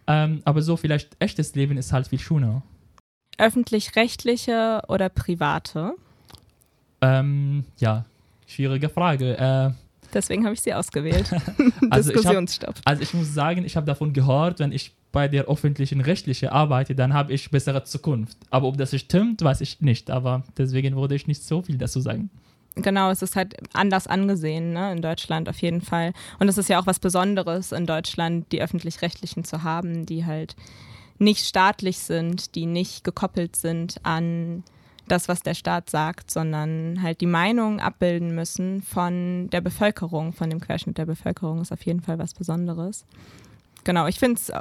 [0.07, 2.63] ähm, aber so vielleicht echtes Leben ist halt viel schöner.
[3.37, 5.93] Öffentlich-rechtliche oder private?
[7.01, 8.05] Ähm, ja,
[8.47, 9.37] schwierige Frage.
[9.37, 9.71] Äh,
[10.13, 11.29] Deswegen habe ich sie ausgewählt.
[11.89, 12.75] Also ich hab- Diskussionsstopp.
[12.85, 16.95] also ich muss sagen, ich habe davon gehört, wenn ich bei der öffentlichen rechtlichen arbeite,
[16.95, 18.37] dann habe ich bessere Zukunft.
[18.49, 20.09] Aber ob das stimmt, weiß ich nicht.
[20.09, 22.29] Aber deswegen würde ich nicht so viel dazu sagen.
[22.75, 26.13] Genau, es ist halt anders angesehen, ne, in Deutschland auf jeden Fall.
[26.39, 30.55] Und es ist ja auch was Besonderes in Deutschland, die öffentlich-rechtlichen zu haben, die halt
[31.23, 34.63] nicht staatlich sind, die nicht gekoppelt sind an
[35.07, 40.49] das, was der Staat sagt, sondern halt die Meinung abbilden müssen von der Bevölkerung, von
[40.49, 43.05] dem Querschnitt der Bevölkerung, ist auf jeden Fall was Besonderes.
[43.83, 44.51] Genau, ich finde es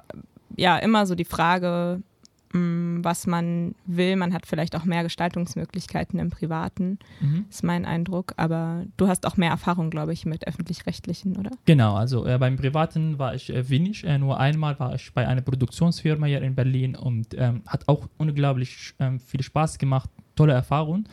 [0.56, 2.02] ja immer so die Frage,
[2.52, 4.16] was man will.
[4.16, 7.46] Man hat vielleicht auch mehr Gestaltungsmöglichkeiten im Privaten Mhm.
[7.48, 8.34] ist mein Eindruck.
[8.36, 11.50] Aber du hast auch mehr Erfahrung, glaube ich, mit öffentlich-rechtlichen, oder?
[11.64, 14.04] Genau, also äh, beim Privaten war ich äh, wenig.
[14.04, 18.08] Äh, nur einmal war ich bei einer Produktionsfirma hier in Berlin und ähm, hat auch
[18.18, 21.04] unglaublich ähm, viel Spaß gemacht, tolle Erfahrung.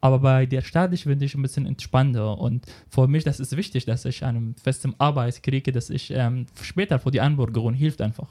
[0.00, 3.84] Aber bei der staatlichen bin ich ein bisschen entspannter und für mich das ist wichtig,
[3.84, 8.28] dass ich eine feste Arbeit kriege, dass ich ähm, später für die Einbürgerung hilft einfach.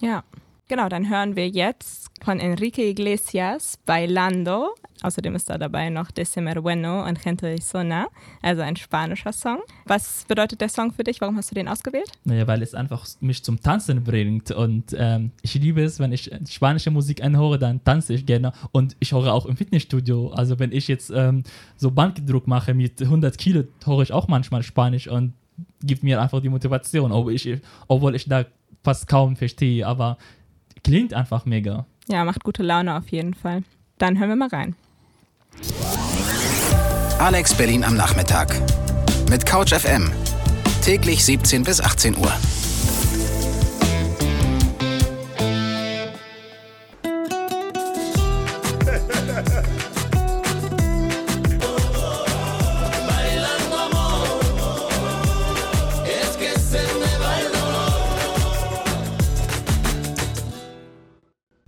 [0.00, 0.24] Ja.
[0.70, 4.68] Genau, dann hören wir jetzt von Enrique Iglesias Bailando.
[5.02, 8.06] Außerdem ist da dabei noch December Bueno und Gente de Zona,
[8.40, 9.58] also ein spanischer Song.
[9.86, 11.20] Was bedeutet der Song für dich?
[11.20, 12.12] Warum hast du den ausgewählt?
[12.22, 16.30] Naja, weil es einfach mich zum Tanzen bringt und ähm, ich liebe es, wenn ich
[16.48, 20.28] spanische Musik anhöre, dann tanze ich gerne und ich höre auch im Fitnessstudio.
[20.28, 21.42] Also wenn ich jetzt ähm,
[21.74, 25.32] so Bankdruck mache mit 100 Kilo, höre ich auch manchmal Spanisch und
[25.82, 28.44] gibt mir einfach die Motivation, obwohl ich, obwohl ich da
[28.82, 30.16] fast kaum verstehe, aber
[30.82, 31.86] klingt einfach mega.
[32.08, 33.62] Ja, macht gute Laune auf jeden Fall.
[33.98, 34.74] Dann hören wir mal rein.
[37.18, 38.60] Alex Berlin am Nachmittag.
[39.28, 40.10] Mit Couch FM.
[40.82, 42.32] Täglich 17 bis 18 Uhr.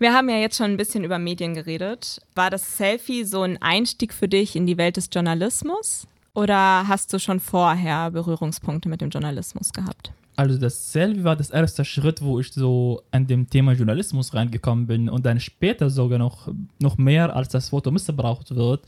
[0.03, 2.21] Wir haben ja jetzt schon ein bisschen über Medien geredet.
[2.35, 6.09] War das Selfie so ein Einstieg für dich in die Welt des Journalismus?
[6.35, 10.13] Oder hast du schon vorher Berührungspunkte mit dem Journalismus gehabt?
[10.35, 14.89] Also das Selfie war das erste Schritt, wo ich so an dem Thema Journalismus reingekommen
[14.89, 16.49] bin und dann später sogar noch,
[16.81, 18.85] noch mehr, als das Foto missbraucht wird.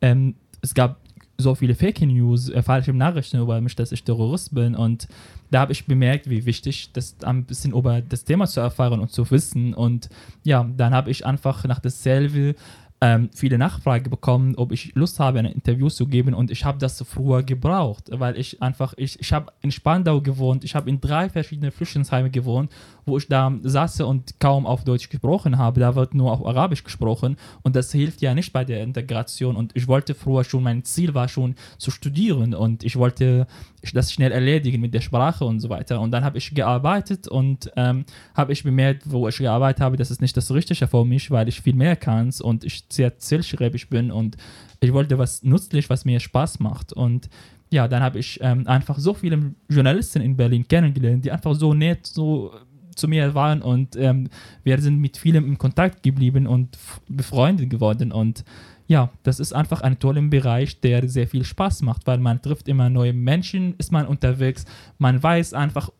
[0.00, 0.98] Ähm, es gab
[1.38, 5.06] so viele Fake News, äh, falsche Nachrichten über mich, dass ich Terrorist bin und
[5.50, 9.10] da habe ich bemerkt, wie wichtig das ein bisschen über das Thema zu erfahren und
[9.10, 9.74] zu wissen.
[9.74, 10.08] Und
[10.42, 12.54] ja, dann habe ich einfach nach das Selfie äh,
[13.00, 16.34] ähm, viele Nachfragen bekommen, ob ich Lust habe, ein Interview zu geben.
[16.34, 20.64] Und ich habe das früher gebraucht, weil ich einfach, ich, ich habe in Spandau gewohnt,
[20.64, 22.72] ich habe in drei verschiedenen Flüchtlingsheimen gewohnt,
[23.06, 26.82] wo ich da saß und kaum auf Deutsch gesprochen habe, da wird nur auf Arabisch
[26.82, 27.36] gesprochen.
[27.62, 29.56] Und das hilft ja nicht bei der Integration.
[29.56, 32.52] Und ich wollte früher schon, mein Ziel war schon zu studieren.
[32.54, 33.46] Und ich wollte
[33.94, 36.00] das schnell erledigen mit der Sprache und so weiter.
[36.00, 40.10] Und dann habe ich gearbeitet und ähm, habe ich bemerkt, wo ich gearbeitet habe, das
[40.10, 43.88] ist nicht das Richtige für mich, weil ich viel mehr kann und ich sehr zielstrebig
[43.88, 44.10] bin.
[44.10, 44.36] Und
[44.80, 46.92] ich wollte was nützlich, was mir Spaß macht.
[46.92, 47.28] Und
[47.70, 51.74] ja, dann habe ich ähm, einfach so viele Journalisten in Berlin kennengelernt, die einfach so
[51.74, 52.52] nett, so
[52.96, 54.28] zu mir waren und ähm,
[54.64, 56.76] wir sind mit vielen in Kontakt geblieben und
[57.08, 58.44] befreundet geworden und
[58.88, 62.68] ja, das ist einfach ein toller Bereich, der sehr viel Spaß macht, weil man trifft
[62.68, 64.64] immer neue Menschen, ist man unterwegs,
[64.98, 65.90] man weiß einfach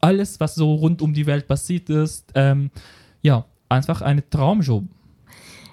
[0.00, 2.30] alles, was so rund um die Welt passiert ist.
[2.34, 2.70] Ähm,
[3.22, 4.84] ja, einfach eine Traumjob.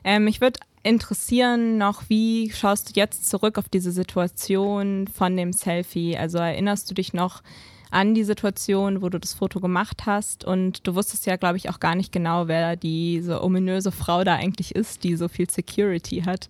[0.04, 5.54] Ähm, mich würde interessieren noch, wie schaust du jetzt zurück auf diese Situation von dem
[5.54, 6.18] Selfie?
[6.18, 7.44] Also erinnerst du dich noch
[7.92, 11.70] an die Situation, wo du das Foto gemacht hast und du wusstest ja, glaube ich,
[11.70, 16.24] auch gar nicht genau, wer diese ominöse Frau da eigentlich ist, die so viel Security
[16.26, 16.50] hat.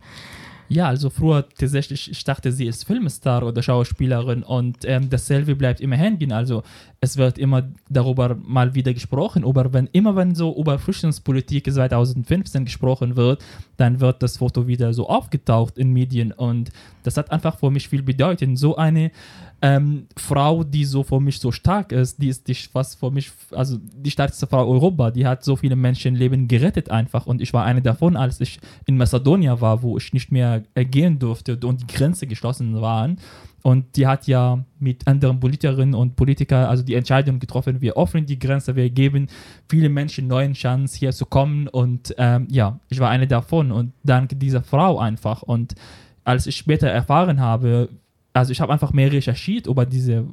[0.72, 5.82] Ja, also früher tatsächlich, ich dachte, sie ist Filmstar oder Schauspielerin und ähm, dasselbe bleibt
[5.82, 6.32] immer hängen.
[6.32, 6.64] Also
[7.02, 12.64] es wird immer darüber mal wieder gesprochen, aber wenn immer wenn so über Flüchtlingspolitik 2015
[12.64, 13.44] gesprochen wird,
[13.76, 16.72] dann wird das Foto wieder so aufgetaucht in Medien und
[17.04, 18.58] das hat einfach für mich viel bedeutet.
[18.58, 19.12] So eine
[19.62, 23.32] ähm, Frau, die so für mich so stark ist, die ist die, was für mich,
[23.52, 27.64] also die stärkste Frau Europa, die hat so viele Menschenleben gerettet einfach und ich war
[27.64, 31.94] eine davon, als ich in Mazedonien war, wo ich nicht mehr gehen durfte und die
[31.94, 33.18] Grenze geschlossen waren.
[33.64, 38.26] Und die hat ja mit anderen Politikerinnen und Politikern also die Entscheidung getroffen, wir öffnen
[38.26, 39.28] die Grenze, wir geben
[39.70, 41.68] vielen Menschen neuen Chance hier zu kommen.
[41.68, 45.44] Und ähm, ja, ich war eine davon und dank dieser Frau einfach.
[45.44, 45.76] Und
[46.24, 47.90] als ich später erfahren habe,
[48.34, 50.26] also ich habe einfach mehr recherchiert über diese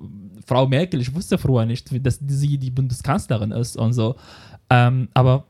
[0.46, 1.00] Frau Merkel.
[1.00, 4.16] Ich wusste früher nicht, dass sie die Bundeskanzlerin ist und so.
[4.70, 5.44] Ähm, aber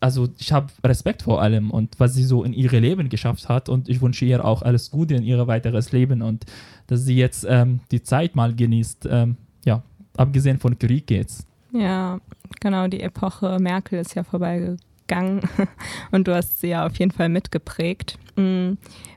[0.00, 3.68] also ich habe Respekt vor allem und was sie so in ihrem Leben geschafft hat
[3.68, 6.44] und ich wünsche ihr auch alles Gute in ihr weiteres Leben und
[6.88, 9.08] dass sie jetzt ähm, die Zeit mal genießt.
[9.10, 9.82] Ähm, ja,
[10.16, 11.46] abgesehen von Krieg jetzt.
[11.72, 12.20] Ja,
[12.60, 14.80] genau, die Epoche Merkel ist ja vorbeigegangen
[16.10, 18.18] und du hast sie ja auf jeden Fall mitgeprägt.
[18.36, 18.72] Mm,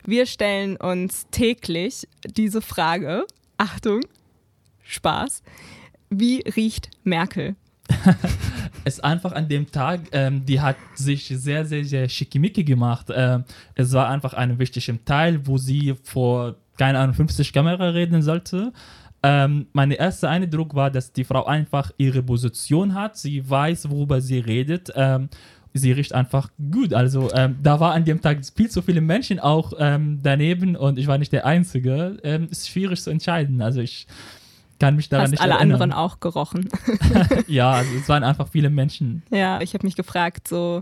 [0.06, 3.26] wir stellen uns täglich diese Frage,
[3.58, 4.02] Achtung,
[4.84, 5.44] Spaß,
[6.10, 7.56] wie riecht Merkel?
[8.84, 13.08] es einfach an dem Tag, ähm, die hat sich sehr, sehr, sehr schickimicki gemacht.
[13.14, 13.44] Ähm,
[13.76, 18.74] es war einfach ein wichtiger Teil, wo sie vor, keine Ahnung, 50 Kamera reden sollte.
[19.24, 23.18] Ähm, mein erster Eindruck war, dass die Frau einfach ihre Position hat.
[23.18, 24.92] Sie weiß, worüber sie redet.
[24.96, 25.30] Ähm,
[25.76, 26.94] sie riecht einfach gut.
[26.94, 30.98] Also ähm, da war an dem Tag viel zu viele Menschen auch ähm, daneben und
[30.98, 32.18] ich war nicht der Einzige.
[32.24, 33.62] Ähm, ist schwierig zu entscheiden.
[33.62, 34.08] Also ich
[34.80, 35.74] kann mich daran Hast nicht alle erinnern.
[35.74, 36.70] anderen auch gerochen.
[37.48, 39.24] ja, also es waren einfach viele Menschen.
[39.30, 40.82] Ja, ich habe mich gefragt, so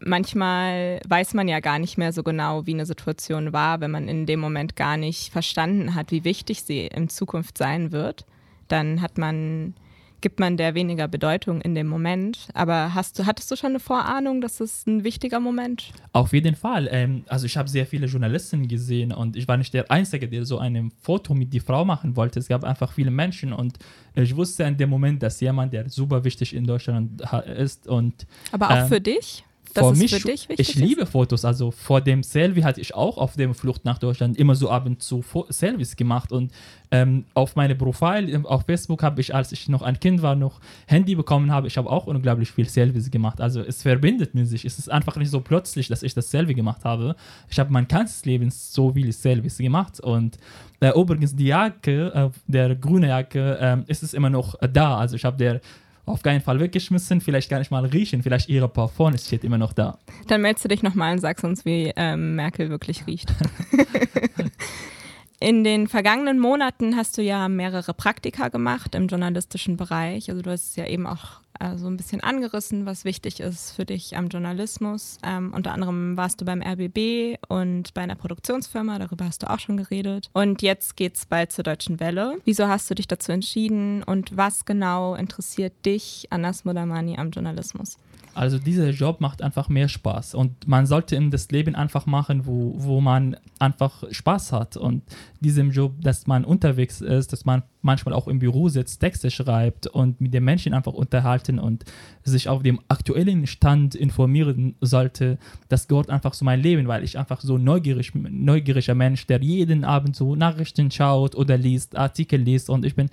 [0.00, 4.06] manchmal weiß man ja gar nicht mehr so genau, wie eine Situation war, wenn man
[4.06, 8.26] in dem Moment gar nicht verstanden hat, wie wichtig sie in Zukunft sein wird.
[8.68, 9.74] Dann hat man
[10.20, 12.48] gibt man der weniger Bedeutung in dem Moment.
[12.54, 15.92] Aber hast du, hattest du schon eine Vorahnung, dass es ein wichtiger Moment?
[16.12, 16.88] Auf jeden Fall.
[16.90, 20.44] Ähm, also ich habe sehr viele Journalisten gesehen und ich war nicht der Einzige, der
[20.44, 22.38] so ein Foto mit die Frau machen wollte.
[22.38, 23.78] Es gab einfach viele Menschen und
[24.14, 27.22] ich wusste in dem Moment, dass jemand, der super wichtig in Deutschland
[27.56, 29.44] ist und aber auch ähm, für dich?
[29.76, 31.10] Für mich, für ich liebe ist?
[31.10, 31.44] Fotos.
[31.44, 34.86] Also vor dem Selfie hatte ich auch auf dem Flucht nach Deutschland immer so ab
[34.86, 36.32] und zu Selfies gemacht.
[36.32, 36.52] Und
[36.90, 40.60] ähm, auf meine Profil auf Facebook habe ich, als ich noch ein Kind war, noch
[40.86, 41.66] Handy bekommen habe.
[41.66, 43.40] Ich habe auch unglaublich viel Selfies gemacht.
[43.40, 44.64] Also es verbindet mir sich.
[44.64, 47.16] Es ist einfach nicht so plötzlich, dass ich das Selfie gemacht habe.
[47.48, 50.00] Ich habe mein ganzes Leben so viele Selfies gemacht.
[50.00, 50.38] Und
[50.80, 54.98] äh, übrigens die Jacke, äh, der grüne Jacke, äh, ist es immer noch da.
[54.98, 55.60] Also ich habe der
[56.06, 59.58] auf keinen Fall weggeschmissen, vielleicht gar nicht mal riechen, vielleicht ihre Parfum ist steht immer
[59.58, 59.98] noch da.
[60.28, 63.32] Dann meldest du dich nochmal und sagst uns, wie ähm, Merkel wirklich riecht.
[65.38, 70.30] In den vergangenen Monaten hast du ja mehrere Praktika gemacht im journalistischen Bereich.
[70.30, 73.72] Also du hast es ja eben auch äh, so ein bisschen angerissen, was wichtig ist
[73.72, 75.18] für dich am Journalismus.
[75.22, 79.58] Ähm, unter anderem warst du beim RBB und bei einer Produktionsfirma, darüber hast du auch
[79.58, 80.30] schon geredet.
[80.32, 82.38] Und jetzt geht es bald zur Deutschen Welle.
[82.44, 87.98] Wieso hast du dich dazu entschieden und was genau interessiert dich, Anas Modamani, am Journalismus?
[88.36, 90.34] Also dieser Job macht einfach mehr Spaß.
[90.34, 94.76] Und man sollte in das Leben einfach machen, wo, wo man einfach Spaß hat.
[94.76, 95.02] Und
[95.40, 99.86] diesem Job, dass man unterwegs ist, dass man manchmal auch im Büro sitzt, Texte schreibt
[99.86, 101.84] und mit den Menschen einfach unterhalten und
[102.24, 107.16] sich auf dem aktuellen Stand informieren sollte, das gehört einfach zu meinem Leben, weil ich
[107.16, 112.68] einfach so neugierig, neugieriger Mensch, der jeden Abend so Nachrichten schaut oder liest, Artikel liest.
[112.68, 113.08] Und ich bin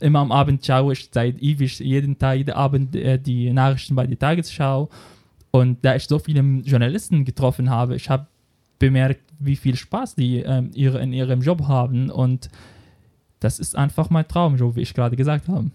[0.00, 4.06] immer am Abend schaue ich seit ewig jeden Tag, jeden Abend äh, die Nachrichten bei
[4.06, 4.88] der Tagesschau
[5.50, 8.26] und da ich so viele Journalisten getroffen habe, ich habe
[8.78, 12.10] bemerkt, wie viel Spaß die ähm, ihre, in ihrem Job haben.
[12.10, 12.50] Und
[13.40, 15.70] das ist einfach mein Traumjob, wie ich gerade gesagt habe.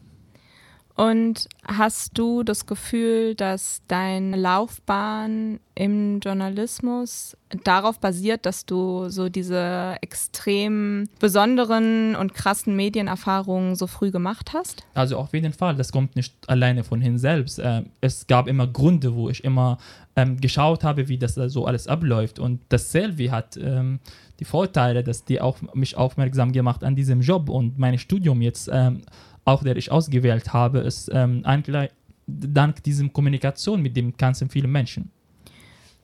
[1.02, 9.28] Und hast du das Gefühl, dass deine Laufbahn im Journalismus darauf basiert, dass du so
[9.28, 14.84] diese extrem besonderen und krassen Medienerfahrungen so früh gemacht hast?
[14.94, 17.60] Also auf jeden Fall, das kommt nicht alleine von hin selbst.
[17.64, 19.80] Ähm, es gab immer Gründe, wo ich immer
[20.16, 22.38] ähm, geschaut habe, wie das so alles abläuft.
[22.38, 24.02] Und das Selvi hat ähm,
[24.40, 28.70] die Vorteile, dass die auch mich aufmerksam gemacht an diesem Job und mein Studium jetzt
[28.72, 29.02] ähm,
[29.46, 31.92] auch der ich ausgewählt habe, ist ähm, eigentlich
[32.28, 35.12] dank dieser Kommunikation mit dem ganzen vielen Menschen.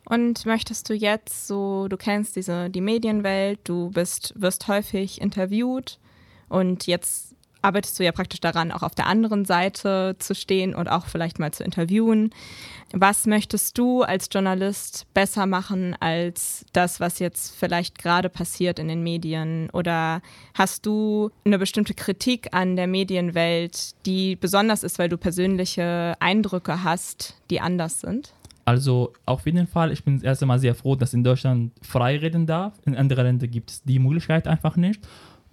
[0.09, 5.99] Und möchtest du jetzt so, du kennst diese die Medienwelt, du bist wirst häufig interviewt
[6.47, 10.87] und jetzt arbeitest du ja praktisch daran, auch auf der anderen Seite zu stehen und
[10.87, 12.31] auch vielleicht mal zu interviewen.
[12.93, 18.87] Was möchtest du als Journalist besser machen als das, was jetzt vielleicht gerade passiert in
[18.87, 19.69] den Medien?
[19.71, 20.21] Oder
[20.53, 26.83] hast du eine bestimmte Kritik an der Medienwelt, die besonders ist, weil du persönliche Eindrücke
[26.83, 28.33] hast, die anders sind?
[28.67, 32.45] Also auf jeden Fall, ich bin erst einmal sehr froh, dass in Deutschland frei reden
[32.45, 32.73] darf.
[32.85, 35.07] In anderen Ländern gibt es die Möglichkeit einfach nicht.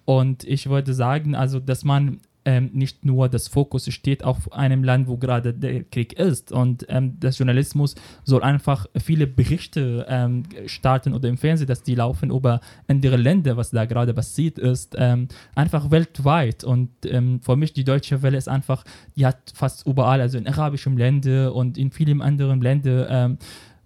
[0.05, 4.83] Und ich würde sagen, also, dass man ähm, nicht nur das Fokus steht auf einem
[4.83, 6.51] Land, wo gerade der Krieg ist.
[6.51, 11.95] Und ähm, der Journalismus soll einfach viele Berichte ähm, starten oder im Fernsehen, dass die
[11.95, 16.63] laufen über andere Länder, was da gerade passiert ist, ähm, einfach weltweit.
[16.63, 18.83] Und ähm, für mich die deutsche Welle ist einfach,
[19.15, 23.37] die hat fast überall, also in arabischen Ländern und in vielen anderen Ländern ähm,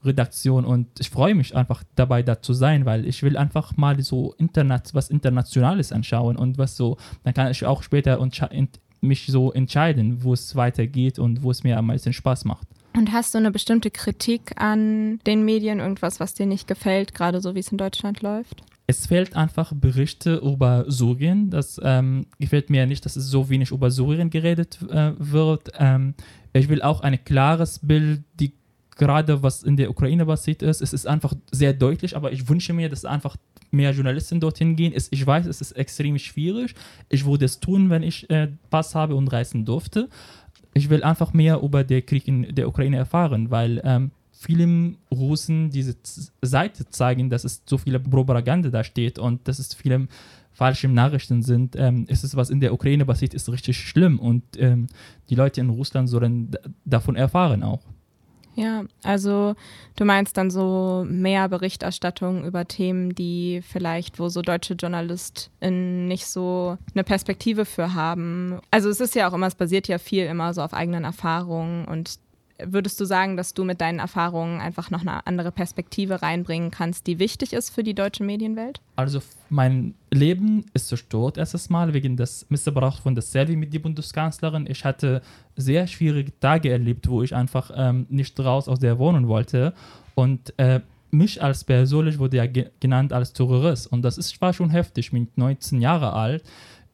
[0.03, 4.01] Redaktion und ich freue mich einfach dabei da zu sein, weil ich will einfach mal
[4.01, 8.19] so Internet, was Internationales anschauen und was so, dann kann ich auch später
[9.01, 12.67] mich so entscheiden, wo es weitergeht und wo es mir am meisten Spaß macht.
[12.95, 17.39] Und hast du eine bestimmte Kritik an den Medien, irgendwas, was dir nicht gefällt, gerade
[17.39, 18.63] so wie es in Deutschland läuft?
[18.88, 21.51] Es fehlt einfach Berichte über Syrien.
[21.51, 25.69] Das ähm, gefällt mir nicht, dass es so wenig über Syrien geredet äh, wird.
[25.77, 26.15] Ähm,
[26.53, 28.59] ich will auch ein klares Bild, die
[28.99, 32.73] gerade was in der Ukraine passiert ist, es ist einfach sehr deutlich, aber ich wünsche
[32.73, 33.38] mir, dass einfach
[33.71, 34.93] mehr Journalisten dorthin gehen.
[34.93, 36.75] ich weiß, es ist extrem schwierig.
[37.07, 40.09] Ich würde es tun, wenn ich äh, Pass habe und reisen durfte.
[40.73, 45.69] Ich will einfach mehr über den Krieg in der Ukraine erfahren, weil ähm, vielen Russen
[45.69, 45.95] diese
[46.41, 50.07] Seite zeigen, dass es so viele Propaganda da steht und dass es viele
[50.51, 51.75] falsche Nachrichten sind.
[51.77, 54.88] Ähm, ist es, was in der Ukraine passiert, ist richtig schlimm und ähm,
[55.29, 56.51] die Leute in Russland sollen
[56.83, 57.81] davon erfahren auch.
[58.60, 59.56] Ja, also
[59.95, 66.26] du meinst dann so mehr Berichterstattung über Themen, die vielleicht, wo so deutsche JournalistInnen nicht
[66.26, 68.60] so eine Perspektive für haben.
[68.69, 71.86] Also es ist ja auch immer, es basiert ja viel immer so auf eigenen Erfahrungen
[71.86, 72.19] und
[72.65, 77.08] würdest du sagen, dass du mit deinen Erfahrungen einfach noch eine andere Perspektive reinbringen kannst,
[77.08, 78.82] die wichtig ist für die deutsche Medienwelt?
[78.95, 83.80] Also mein Leben ist zerstört erstes Mal wegen des Missbrauchs von der Selvi mit der
[83.80, 84.67] Bundeskanzlerin.
[84.69, 85.22] Ich hatte
[85.56, 89.74] sehr schwierige Tage erlebt, wo ich einfach ähm, nicht raus aus der Wohnung wollte
[90.15, 92.45] und äh, mich als persönlich wurde ja
[92.80, 96.43] genannt als Terrorist und das ist, war schon heftig, mit 19 Jahre alt.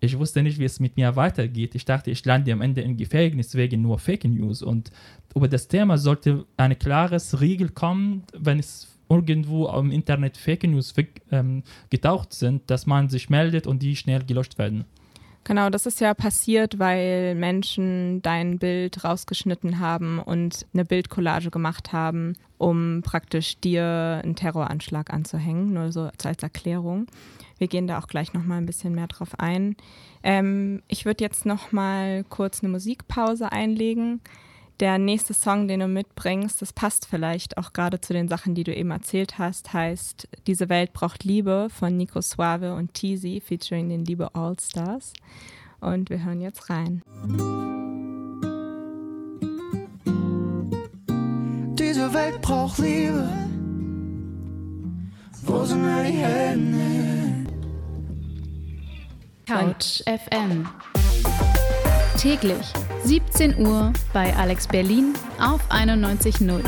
[0.05, 1.75] Ich wusste nicht, wie es mit mir weitergeht.
[1.75, 4.61] Ich dachte, ich lande am Ende im Gefängnis wegen nur Fake News.
[4.61, 4.91] Und
[5.35, 10.93] über das Thema sollte eine klares Regel kommen, wenn es irgendwo im Internet Fake News
[11.31, 14.85] ähm, getaucht sind, dass man sich meldet und die schnell gelöscht werden.
[15.43, 21.93] Genau, das ist ja passiert, weil Menschen dein Bild rausgeschnitten haben und eine Bildcollage gemacht
[21.93, 27.05] haben, um praktisch dir einen Terroranschlag anzuhängen, nur so als Erklärung.
[27.57, 29.75] Wir gehen da auch gleich nochmal ein bisschen mehr drauf ein.
[30.23, 34.21] Ähm, ich würde jetzt nochmal kurz eine Musikpause einlegen.
[34.81, 38.65] Der nächste Song, den du mitbringst, das passt vielleicht auch gerade zu den Sachen, die
[38.65, 43.87] du eben erzählt hast, heißt Diese Welt braucht Liebe von Nico Suave und Teasy featuring
[43.87, 45.13] den Liebe All-Stars.
[45.79, 47.01] Und wir hören jetzt rein.
[51.79, 53.29] Diese Welt braucht Liebe.
[55.43, 57.04] Wo sind die Hände?
[59.45, 60.67] Couch FM.
[62.17, 62.65] Täglich
[63.03, 66.63] 17 Uhr bei Alex Berlin auf 91.0.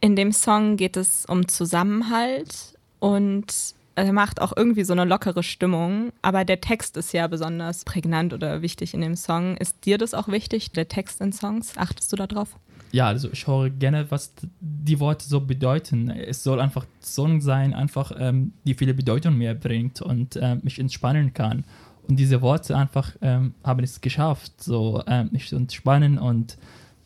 [0.00, 3.52] In dem Song geht es um Zusammenhalt und
[3.96, 8.32] er macht auch irgendwie so eine lockere Stimmung, aber der Text ist ja besonders prägnant
[8.32, 9.56] oder wichtig in dem Song.
[9.56, 11.76] Ist dir das auch wichtig, der Text in Songs?
[11.76, 12.50] Achtest du da drauf?
[12.92, 16.10] Ja, also ich höre gerne, was die Worte so bedeuten.
[16.10, 20.78] Es soll einfach Song sein, einfach ähm, die viele Bedeutung mir bringt und äh, mich
[20.78, 21.64] entspannen kann.
[22.08, 26.56] Und diese Worte einfach ähm, haben es geschafft, so ähm, mich zu entspannen und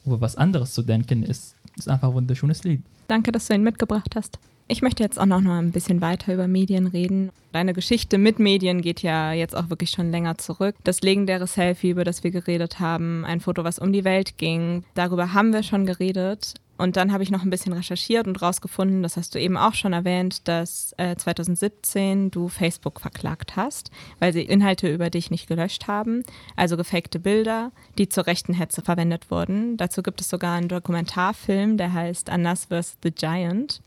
[0.06, 2.82] über was anderes zu denken, ist, ist einfach ein wunderschönes Lied.
[3.08, 4.38] Danke, dass du ihn mitgebracht hast.
[4.66, 7.30] Ich möchte jetzt auch noch mal ein bisschen weiter über Medien reden.
[7.52, 10.74] Deine Geschichte mit Medien geht ja jetzt auch wirklich schon länger zurück.
[10.84, 14.84] Das legendäre Selfie, über das wir geredet haben, ein Foto, was um die Welt ging,
[14.94, 16.54] darüber haben wir schon geredet.
[16.76, 19.74] Und dann habe ich noch ein bisschen recherchiert und rausgefunden, das hast du eben auch
[19.74, 25.46] schon erwähnt, dass äh, 2017 du Facebook verklagt hast, weil sie Inhalte über dich nicht
[25.46, 26.24] gelöscht haben,
[26.56, 29.76] also gefakte Bilder, die zur rechten Hetze verwendet wurden.
[29.76, 32.96] Dazu gibt es sogar einen Dokumentarfilm, der heißt Anas vs.
[33.04, 33.80] The Giant.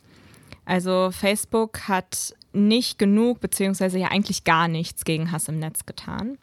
[0.67, 6.37] Also Facebook hat nicht genug, beziehungsweise ja eigentlich gar nichts gegen Hass im Netz getan.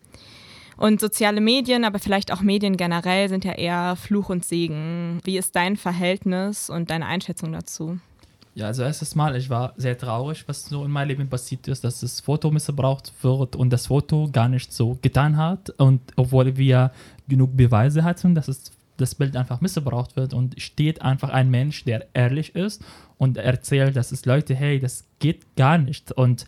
[0.78, 5.20] Und soziale Medien, aber vielleicht auch Medien generell, sind ja eher Fluch und Segen.
[5.24, 7.98] Wie ist dein Verhältnis und deine Einschätzung dazu?
[8.54, 11.84] Ja, also erstes Mal, ich war sehr traurig, was so in meinem Leben passiert ist,
[11.84, 15.70] dass das Foto missbraucht wird und das Foto gar nicht so getan hat.
[15.70, 16.92] Und obwohl wir
[17.28, 21.84] genug Beweise hatten, dass es das Bild einfach missbraucht wird und steht einfach ein Mensch,
[21.84, 22.84] der ehrlich ist
[23.18, 26.12] und erzählt, dass es Leute, hey, das geht gar nicht.
[26.12, 26.46] Und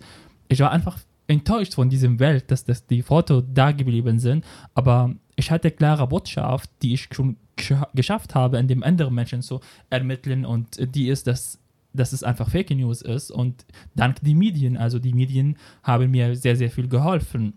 [0.48, 4.44] ich war einfach enttäuscht von diesem Welt, dass das die Fotos da geblieben sind.
[4.74, 7.36] Aber ich hatte klare Botschaft, die ich schon
[7.94, 10.44] geschafft habe, in dem anderen Menschen zu ermitteln.
[10.44, 11.58] Und die ist, dass,
[11.92, 13.30] dass es einfach Fake News ist.
[13.30, 17.54] Und dank die Medien, also die Medien haben mir sehr, sehr viel geholfen.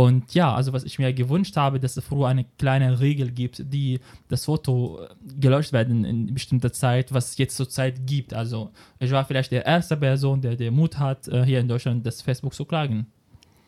[0.00, 3.70] Und ja, also was ich mir gewünscht habe, dass es früher eine kleine Regel gibt,
[3.70, 5.06] die das Foto
[5.38, 8.32] gelöscht werden in bestimmter Zeit, was es jetzt zur Zeit gibt.
[8.32, 12.06] Also ich war vielleicht der erste Person, der den Mut hat, äh, hier in Deutschland
[12.06, 13.08] das Facebook zu klagen.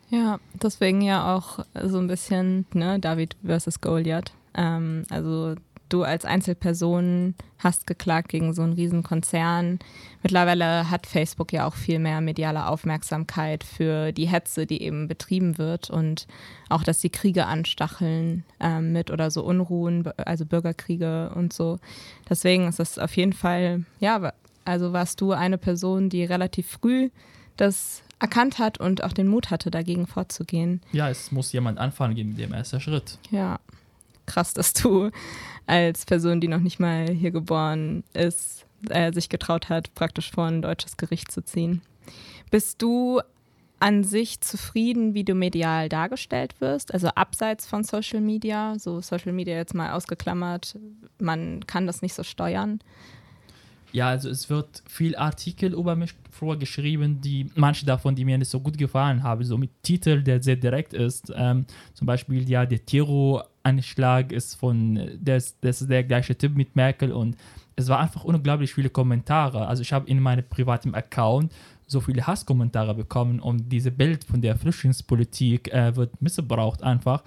[0.09, 4.33] Ja, deswegen ja auch so ein bisschen ne, David versus Goliath.
[4.55, 5.57] Ähm, also
[5.93, 9.78] du als Einzelperson hast geklagt gegen so einen riesen Konzern.
[10.22, 15.59] Mittlerweile hat Facebook ja auch viel mehr mediale Aufmerksamkeit für die Hetze, die eben betrieben
[15.59, 16.26] wird und
[16.68, 21.78] auch, dass sie Kriege anstacheln äh, mit oder so Unruhen, also Bürgerkriege und so.
[22.28, 24.32] Deswegen ist es auf jeden Fall, ja,
[24.64, 27.11] also warst du eine Person, die relativ früh
[27.57, 30.80] das erkannt hat und auch den Mut hatte, dagegen vorzugehen.
[30.93, 33.18] Ja, es muss jemand anfangen mit dem ersten Schritt.
[33.30, 33.59] Ja,
[34.26, 35.11] krass, dass du
[35.66, 40.46] als Person, die noch nicht mal hier geboren ist, äh, sich getraut hat, praktisch vor
[40.46, 41.82] ein deutsches Gericht zu ziehen.
[42.50, 43.20] Bist du
[43.80, 46.94] an sich zufrieden, wie du medial dargestellt wirst?
[46.94, 50.78] Also abseits von Social Media, so Social Media jetzt mal ausgeklammert,
[51.18, 52.80] man kann das nicht so steuern.
[53.92, 58.50] Ja, also es wird viel Artikel über mich vorgeschrieben, die manche davon, die mir nicht
[58.50, 61.32] so gut gefallen haben, so mit Titel, der sehr direkt ist.
[61.36, 62.84] Ähm, zum Beispiel, ja, der
[63.62, 67.36] Terroranschlag ist von, das, das ist der gleiche Typ mit Merkel und
[67.76, 69.66] es war einfach unglaublich viele Kommentare.
[69.66, 71.52] Also ich habe in meinem privaten Account
[71.86, 77.22] so viele Hasskommentare bekommen und dieses Bild von der Flüchtlingspolitik äh, wird missbraucht einfach.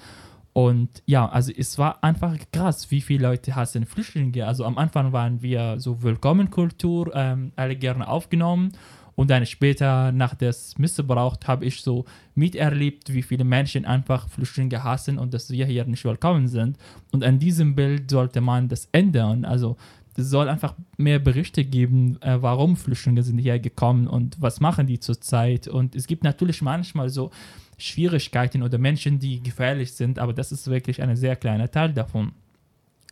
[0.54, 4.46] Und ja, also es war einfach krass, wie viele Leute hassen Flüchtlinge.
[4.46, 8.72] Also am Anfang waren wir so Willkommenkultur, ähm, alle gerne aufgenommen.
[9.16, 12.06] Und dann später, nach des Missbrauch, habe ich so
[12.36, 16.78] miterlebt, wie viele Menschen einfach Flüchtlinge hassen und dass wir hier nicht willkommen sind.
[17.12, 19.46] Und an diesem Bild sollte man das ändern.
[19.46, 19.78] Also
[20.18, 24.88] es soll einfach mehr Berichte geben, äh, warum Flüchtlinge sind hierher gekommen und was machen
[24.88, 25.68] die zurzeit.
[25.68, 27.32] Und es gibt natürlich manchmal so
[27.78, 32.32] Schwierigkeiten oder Menschen, die gefährlich sind, aber das ist wirklich ein sehr kleiner Teil davon.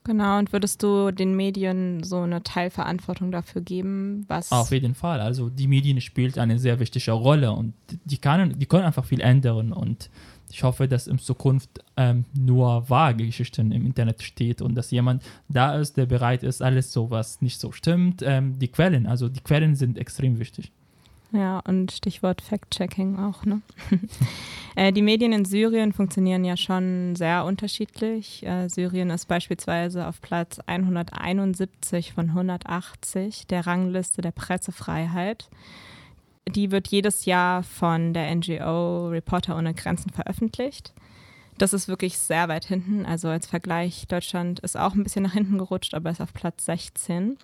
[0.06, 4.52] Genau, und würdest du den Medien so eine Teilverantwortung dafür geben, was.
[4.52, 5.22] Auf jeden Fall.
[5.22, 7.74] Also die Medien spielt eine sehr wichtige Rolle und
[8.04, 10.10] die, kann, die können einfach viel ändern und
[10.50, 15.24] ich hoffe, dass in Zukunft ähm, nur vage Geschichten im Internet steht und dass jemand
[15.50, 19.30] da ist, der bereit ist, alles so, was nicht so stimmt, ähm, die Quellen, also
[19.30, 20.72] die Quellen sind extrem wichtig.
[21.34, 23.64] Ja, und Stichwort Fact-Checking auch, ne?
[24.76, 28.46] äh, die Medien in Syrien funktionieren ja schon sehr unterschiedlich.
[28.46, 35.50] Äh, Syrien ist beispielsweise auf Platz 171 von 180 der Rangliste der Pressefreiheit.
[36.48, 40.94] Die wird jedes Jahr von der NGO Reporter ohne Grenzen veröffentlicht.
[41.58, 43.08] Das ist wirklich sehr weit hinten.
[43.08, 46.66] Also als Vergleich, Deutschland ist auch ein bisschen nach hinten gerutscht, aber ist auf Platz
[46.66, 47.38] 16.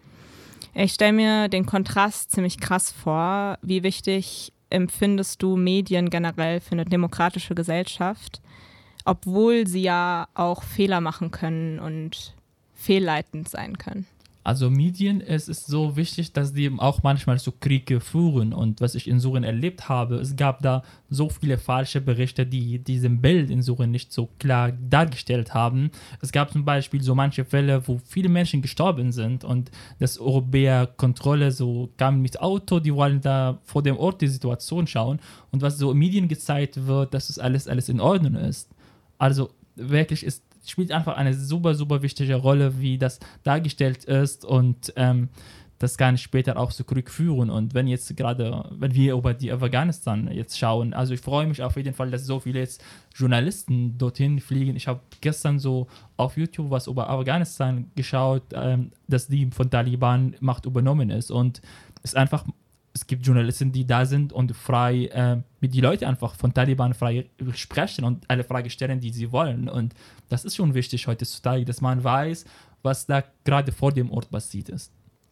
[0.73, 3.57] Ich stelle mir den Kontrast ziemlich krass vor.
[3.61, 8.41] Wie wichtig empfindest du Medien generell für eine demokratische Gesellschaft,
[9.05, 12.35] obwohl sie ja auch Fehler machen können und
[12.75, 14.05] fehlleitend sein können?
[14.41, 18.53] Also Medien, es ist so wichtig, dass die eben auch manchmal so Kriege führen.
[18.53, 22.79] Und was ich in Syrien erlebt habe, es gab da so viele falsche Berichte, die
[22.79, 25.91] diesem Bild in Syrien nicht so klar dargestellt haben.
[26.21, 30.87] Es gab zum Beispiel so manche Fälle, wo viele Menschen gestorben sind und das Europäer
[30.87, 35.19] Kontrolle so kam mit Auto, die wollen da vor dem Ort die Situation schauen.
[35.51, 38.69] Und was so in Medien gezeigt wird, dass es alles, alles in Ordnung ist.
[39.17, 44.93] Also wirklich ist spielt einfach eine super, super wichtige Rolle, wie das dargestellt ist und
[44.95, 45.29] ähm,
[45.79, 47.49] das kann später auch so zurückführen.
[47.49, 51.63] Und wenn jetzt gerade, wenn wir über die Afghanistan jetzt schauen, also ich freue mich
[51.63, 52.83] auf jeden Fall, dass so viele jetzt
[53.15, 54.75] Journalisten dorthin fliegen.
[54.75, 55.87] Ich habe gestern so
[56.17, 61.61] auf YouTube was über Afghanistan geschaut, ähm, dass die von Taliban Macht übernommen ist und
[62.03, 62.45] es ist einfach
[62.93, 66.93] es gibt Journalisten, die da sind und frei äh, mit die Leute einfach von Taliban
[66.93, 69.69] frei sprechen und alle Fragen stellen, die sie wollen.
[69.69, 69.93] Und
[70.29, 72.45] das ist schon wichtig heutzutage, dass man weiß,
[72.81, 74.91] was da gerade vor dem Ort passiert ist.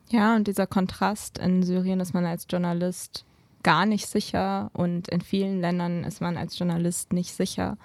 [0.10, 3.26] Ja, und dieser Kontrast in Syrien ist man als Journalist
[3.64, 7.78] gar nicht sicher und in vielen Ländern ist man als Journalist nicht sicher.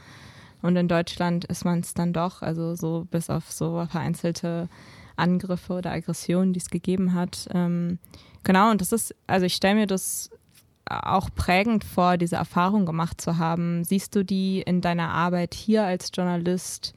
[0.61, 4.69] Und in Deutschland ist man es dann doch, also so bis auf so vereinzelte
[5.17, 7.49] Angriffe oder Aggressionen, die es gegeben hat.
[7.53, 7.99] Ähm,
[8.45, 10.31] Genau, und das ist, also ich stelle mir das
[10.85, 13.85] auch prägend vor, diese Erfahrung gemacht zu haben.
[13.85, 16.95] Siehst du die in deiner Arbeit hier als Journalist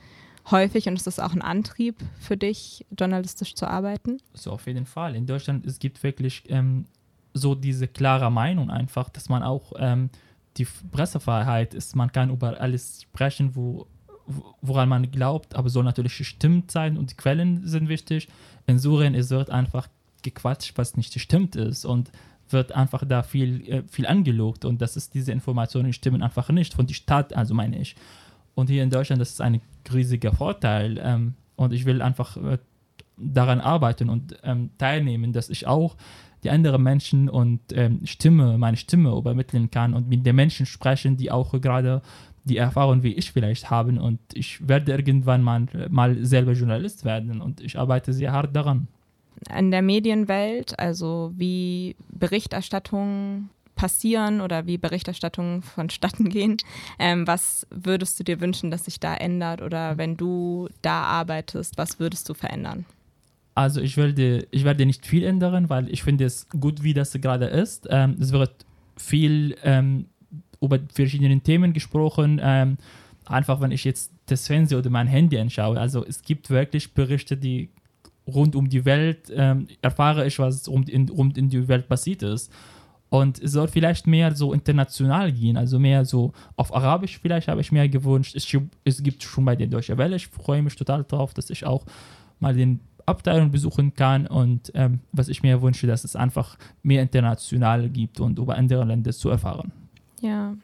[0.52, 4.18] häufig und ist das auch ein Antrieb für dich, journalistisch zu arbeiten?
[4.34, 5.16] So, auf jeden Fall.
[5.16, 6.86] In Deutschland es gibt wirklich ähm,
[7.34, 10.10] so diese klare Meinung einfach, dass man auch ähm,
[10.58, 13.88] die Pressefreiheit ist, man kann über alles sprechen, wo,
[14.62, 18.30] woran man glaubt, aber soll natürlich gestimmt sein und die Quellen sind wichtig.
[18.66, 19.88] In Syrien es wird einfach
[20.26, 22.12] gequatscht, was nicht stimmt ist und
[22.50, 26.74] wird einfach da viel, äh, viel angelogt und das ist diese Informationen stimmen einfach nicht
[26.74, 27.96] von der Stadt, also meine ich.
[28.54, 29.62] Und hier in Deutschland, das ist ein
[29.92, 32.58] riesiger Vorteil ähm, und ich will einfach äh,
[33.18, 35.96] daran arbeiten und ähm, teilnehmen, dass ich auch
[36.44, 41.18] die anderen Menschen und ähm, Stimme, meine Stimme übermitteln kann und mit den Menschen sprechen,
[41.18, 42.02] die auch gerade
[42.44, 47.42] die Erfahrung wie ich vielleicht haben und ich werde irgendwann mal, mal selber Journalist werden
[47.42, 48.88] und ich arbeite sehr hart daran
[49.58, 56.58] in der Medienwelt, also wie Berichterstattungen passieren oder wie Berichterstattungen vonstatten gehen.
[56.98, 61.78] Ähm, was würdest du dir wünschen, dass sich da ändert oder wenn du da arbeitest,
[61.78, 62.86] was würdest du verändern?
[63.54, 67.14] Also ich werde, ich werde nicht viel ändern, weil ich finde es gut, wie das
[67.14, 67.88] gerade ist.
[67.90, 68.66] Ähm, es wird
[68.98, 70.08] viel ähm,
[70.62, 72.42] über verschiedene Themen gesprochen.
[72.44, 72.78] Ähm,
[73.26, 75.80] einfach wenn ich jetzt das Fernsehen oder mein Handy anschaue.
[75.80, 77.70] Also es gibt wirklich Berichte, die
[78.28, 82.24] rund um die Welt ähm, erfahre ich, was rund in, rund in die Welt passiert
[82.24, 82.52] ist.
[83.10, 87.62] Und es soll vielleicht mehr so international gehen, also mehr so auf Arabisch vielleicht habe
[87.62, 88.36] ich mir gewünscht.
[88.36, 88.48] Es,
[88.84, 91.86] es gibt schon bei der Deutsche Welle, ich freue mich total drauf, dass ich auch
[92.40, 97.04] mal den Abteilung besuchen kann und ähm, was ich mir wünsche, dass es einfach mehr
[97.04, 99.72] international gibt und über andere Länder zu erfahren.
[100.22, 100.56] Ja,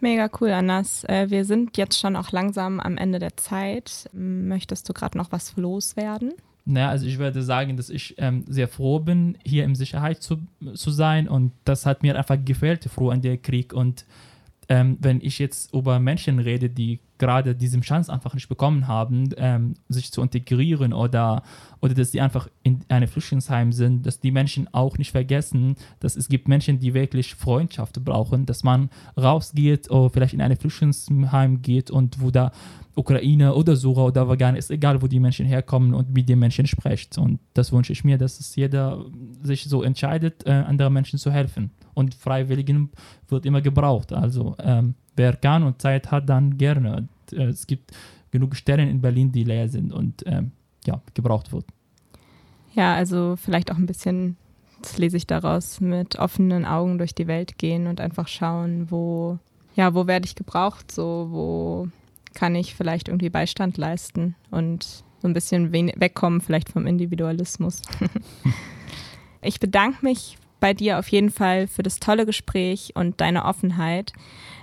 [0.00, 1.04] Mega cool, Anas.
[1.04, 4.10] Äh, wir sind jetzt schon auch langsam am Ende der Zeit.
[4.12, 6.34] Möchtest du gerade noch was loswerden?
[6.68, 10.38] Naja, also ich würde sagen, dass ich ähm, sehr froh bin, hier in Sicherheit zu,
[10.74, 11.28] zu sein.
[11.28, 13.72] Und das hat mir einfach gefällt, froh an der Krieg.
[13.72, 14.04] Und
[14.68, 19.30] ähm, wenn ich jetzt über Menschen rede, die gerade diesen Chance einfach nicht bekommen haben,
[19.36, 21.42] ähm, sich zu integrieren oder,
[21.80, 26.16] oder dass sie einfach in einem Flüchtlingsheim sind, dass die Menschen auch nicht vergessen, dass
[26.16, 31.62] es gibt Menschen, die wirklich Freundschaft brauchen, dass man rausgeht oder vielleicht in ein Flüchtlingsheim
[31.62, 32.52] geht und wo da
[32.96, 36.66] Ukraine oder Sura oder Afghanistan, ist egal, wo die Menschen herkommen und mit den Menschen
[36.66, 37.18] spricht.
[37.18, 39.04] Und das wünsche ich mir, dass es jeder
[39.42, 41.70] sich so entscheidet, äh, anderen Menschen zu helfen.
[41.92, 42.90] Und Freiwilligen
[43.28, 44.12] wird immer gebraucht.
[44.14, 47.08] Also ähm, wer kann und Zeit hat, dann gerne.
[47.32, 47.92] Äh, es gibt
[48.30, 50.52] genug Stellen in Berlin, die leer sind und ähm,
[50.84, 51.64] ja, gebraucht wird.
[52.74, 54.36] Ja, also vielleicht auch ein bisschen,
[54.82, 59.38] das lese ich daraus, mit offenen Augen durch die Welt gehen und einfach schauen, wo,
[59.74, 61.88] ja, wo werde ich gebraucht, so, wo
[62.34, 64.84] kann ich vielleicht irgendwie Beistand leisten und
[65.22, 67.80] so ein bisschen wegkommen vielleicht vom Individualismus.
[69.40, 74.12] ich bedanke mich bei dir auf jeden Fall für das tolle Gespräch und deine Offenheit.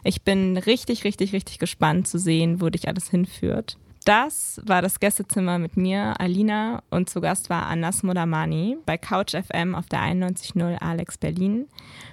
[0.03, 3.77] Ich bin richtig, richtig, richtig gespannt zu sehen, wo dich alles hinführt.
[4.05, 9.33] Das war das Gästezimmer mit mir, Alina, und zu Gast war Anas Modamani bei Couch
[9.33, 11.69] FM auf der 91.0 Alex Berlin.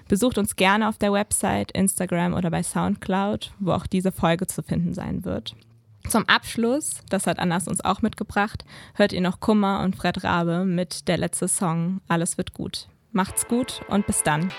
[0.07, 4.63] Besucht uns gerne auf der Website, Instagram oder bei Soundcloud, wo auch diese Folge zu
[4.63, 5.57] finden sein wird.
[6.09, 8.65] Zum Abschluss, das hat Anas uns auch mitgebracht,
[8.95, 12.89] hört ihr noch Kummer und Fred Rabe mit der letzte Song Alles wird gut.
[13.11, 14.53] Macht's gut und bis dann.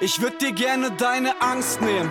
[0.00, 2.10] Ich würde dir gerne deine Angst nehmen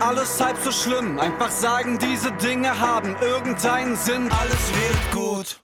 [0.00, 1.18] alles halb so schlimm.
[1.18, 4.30] Einfach sagen, diese Dinge haben irgendeinen Sinn.
[4.30, 5.62] Alles wird gut.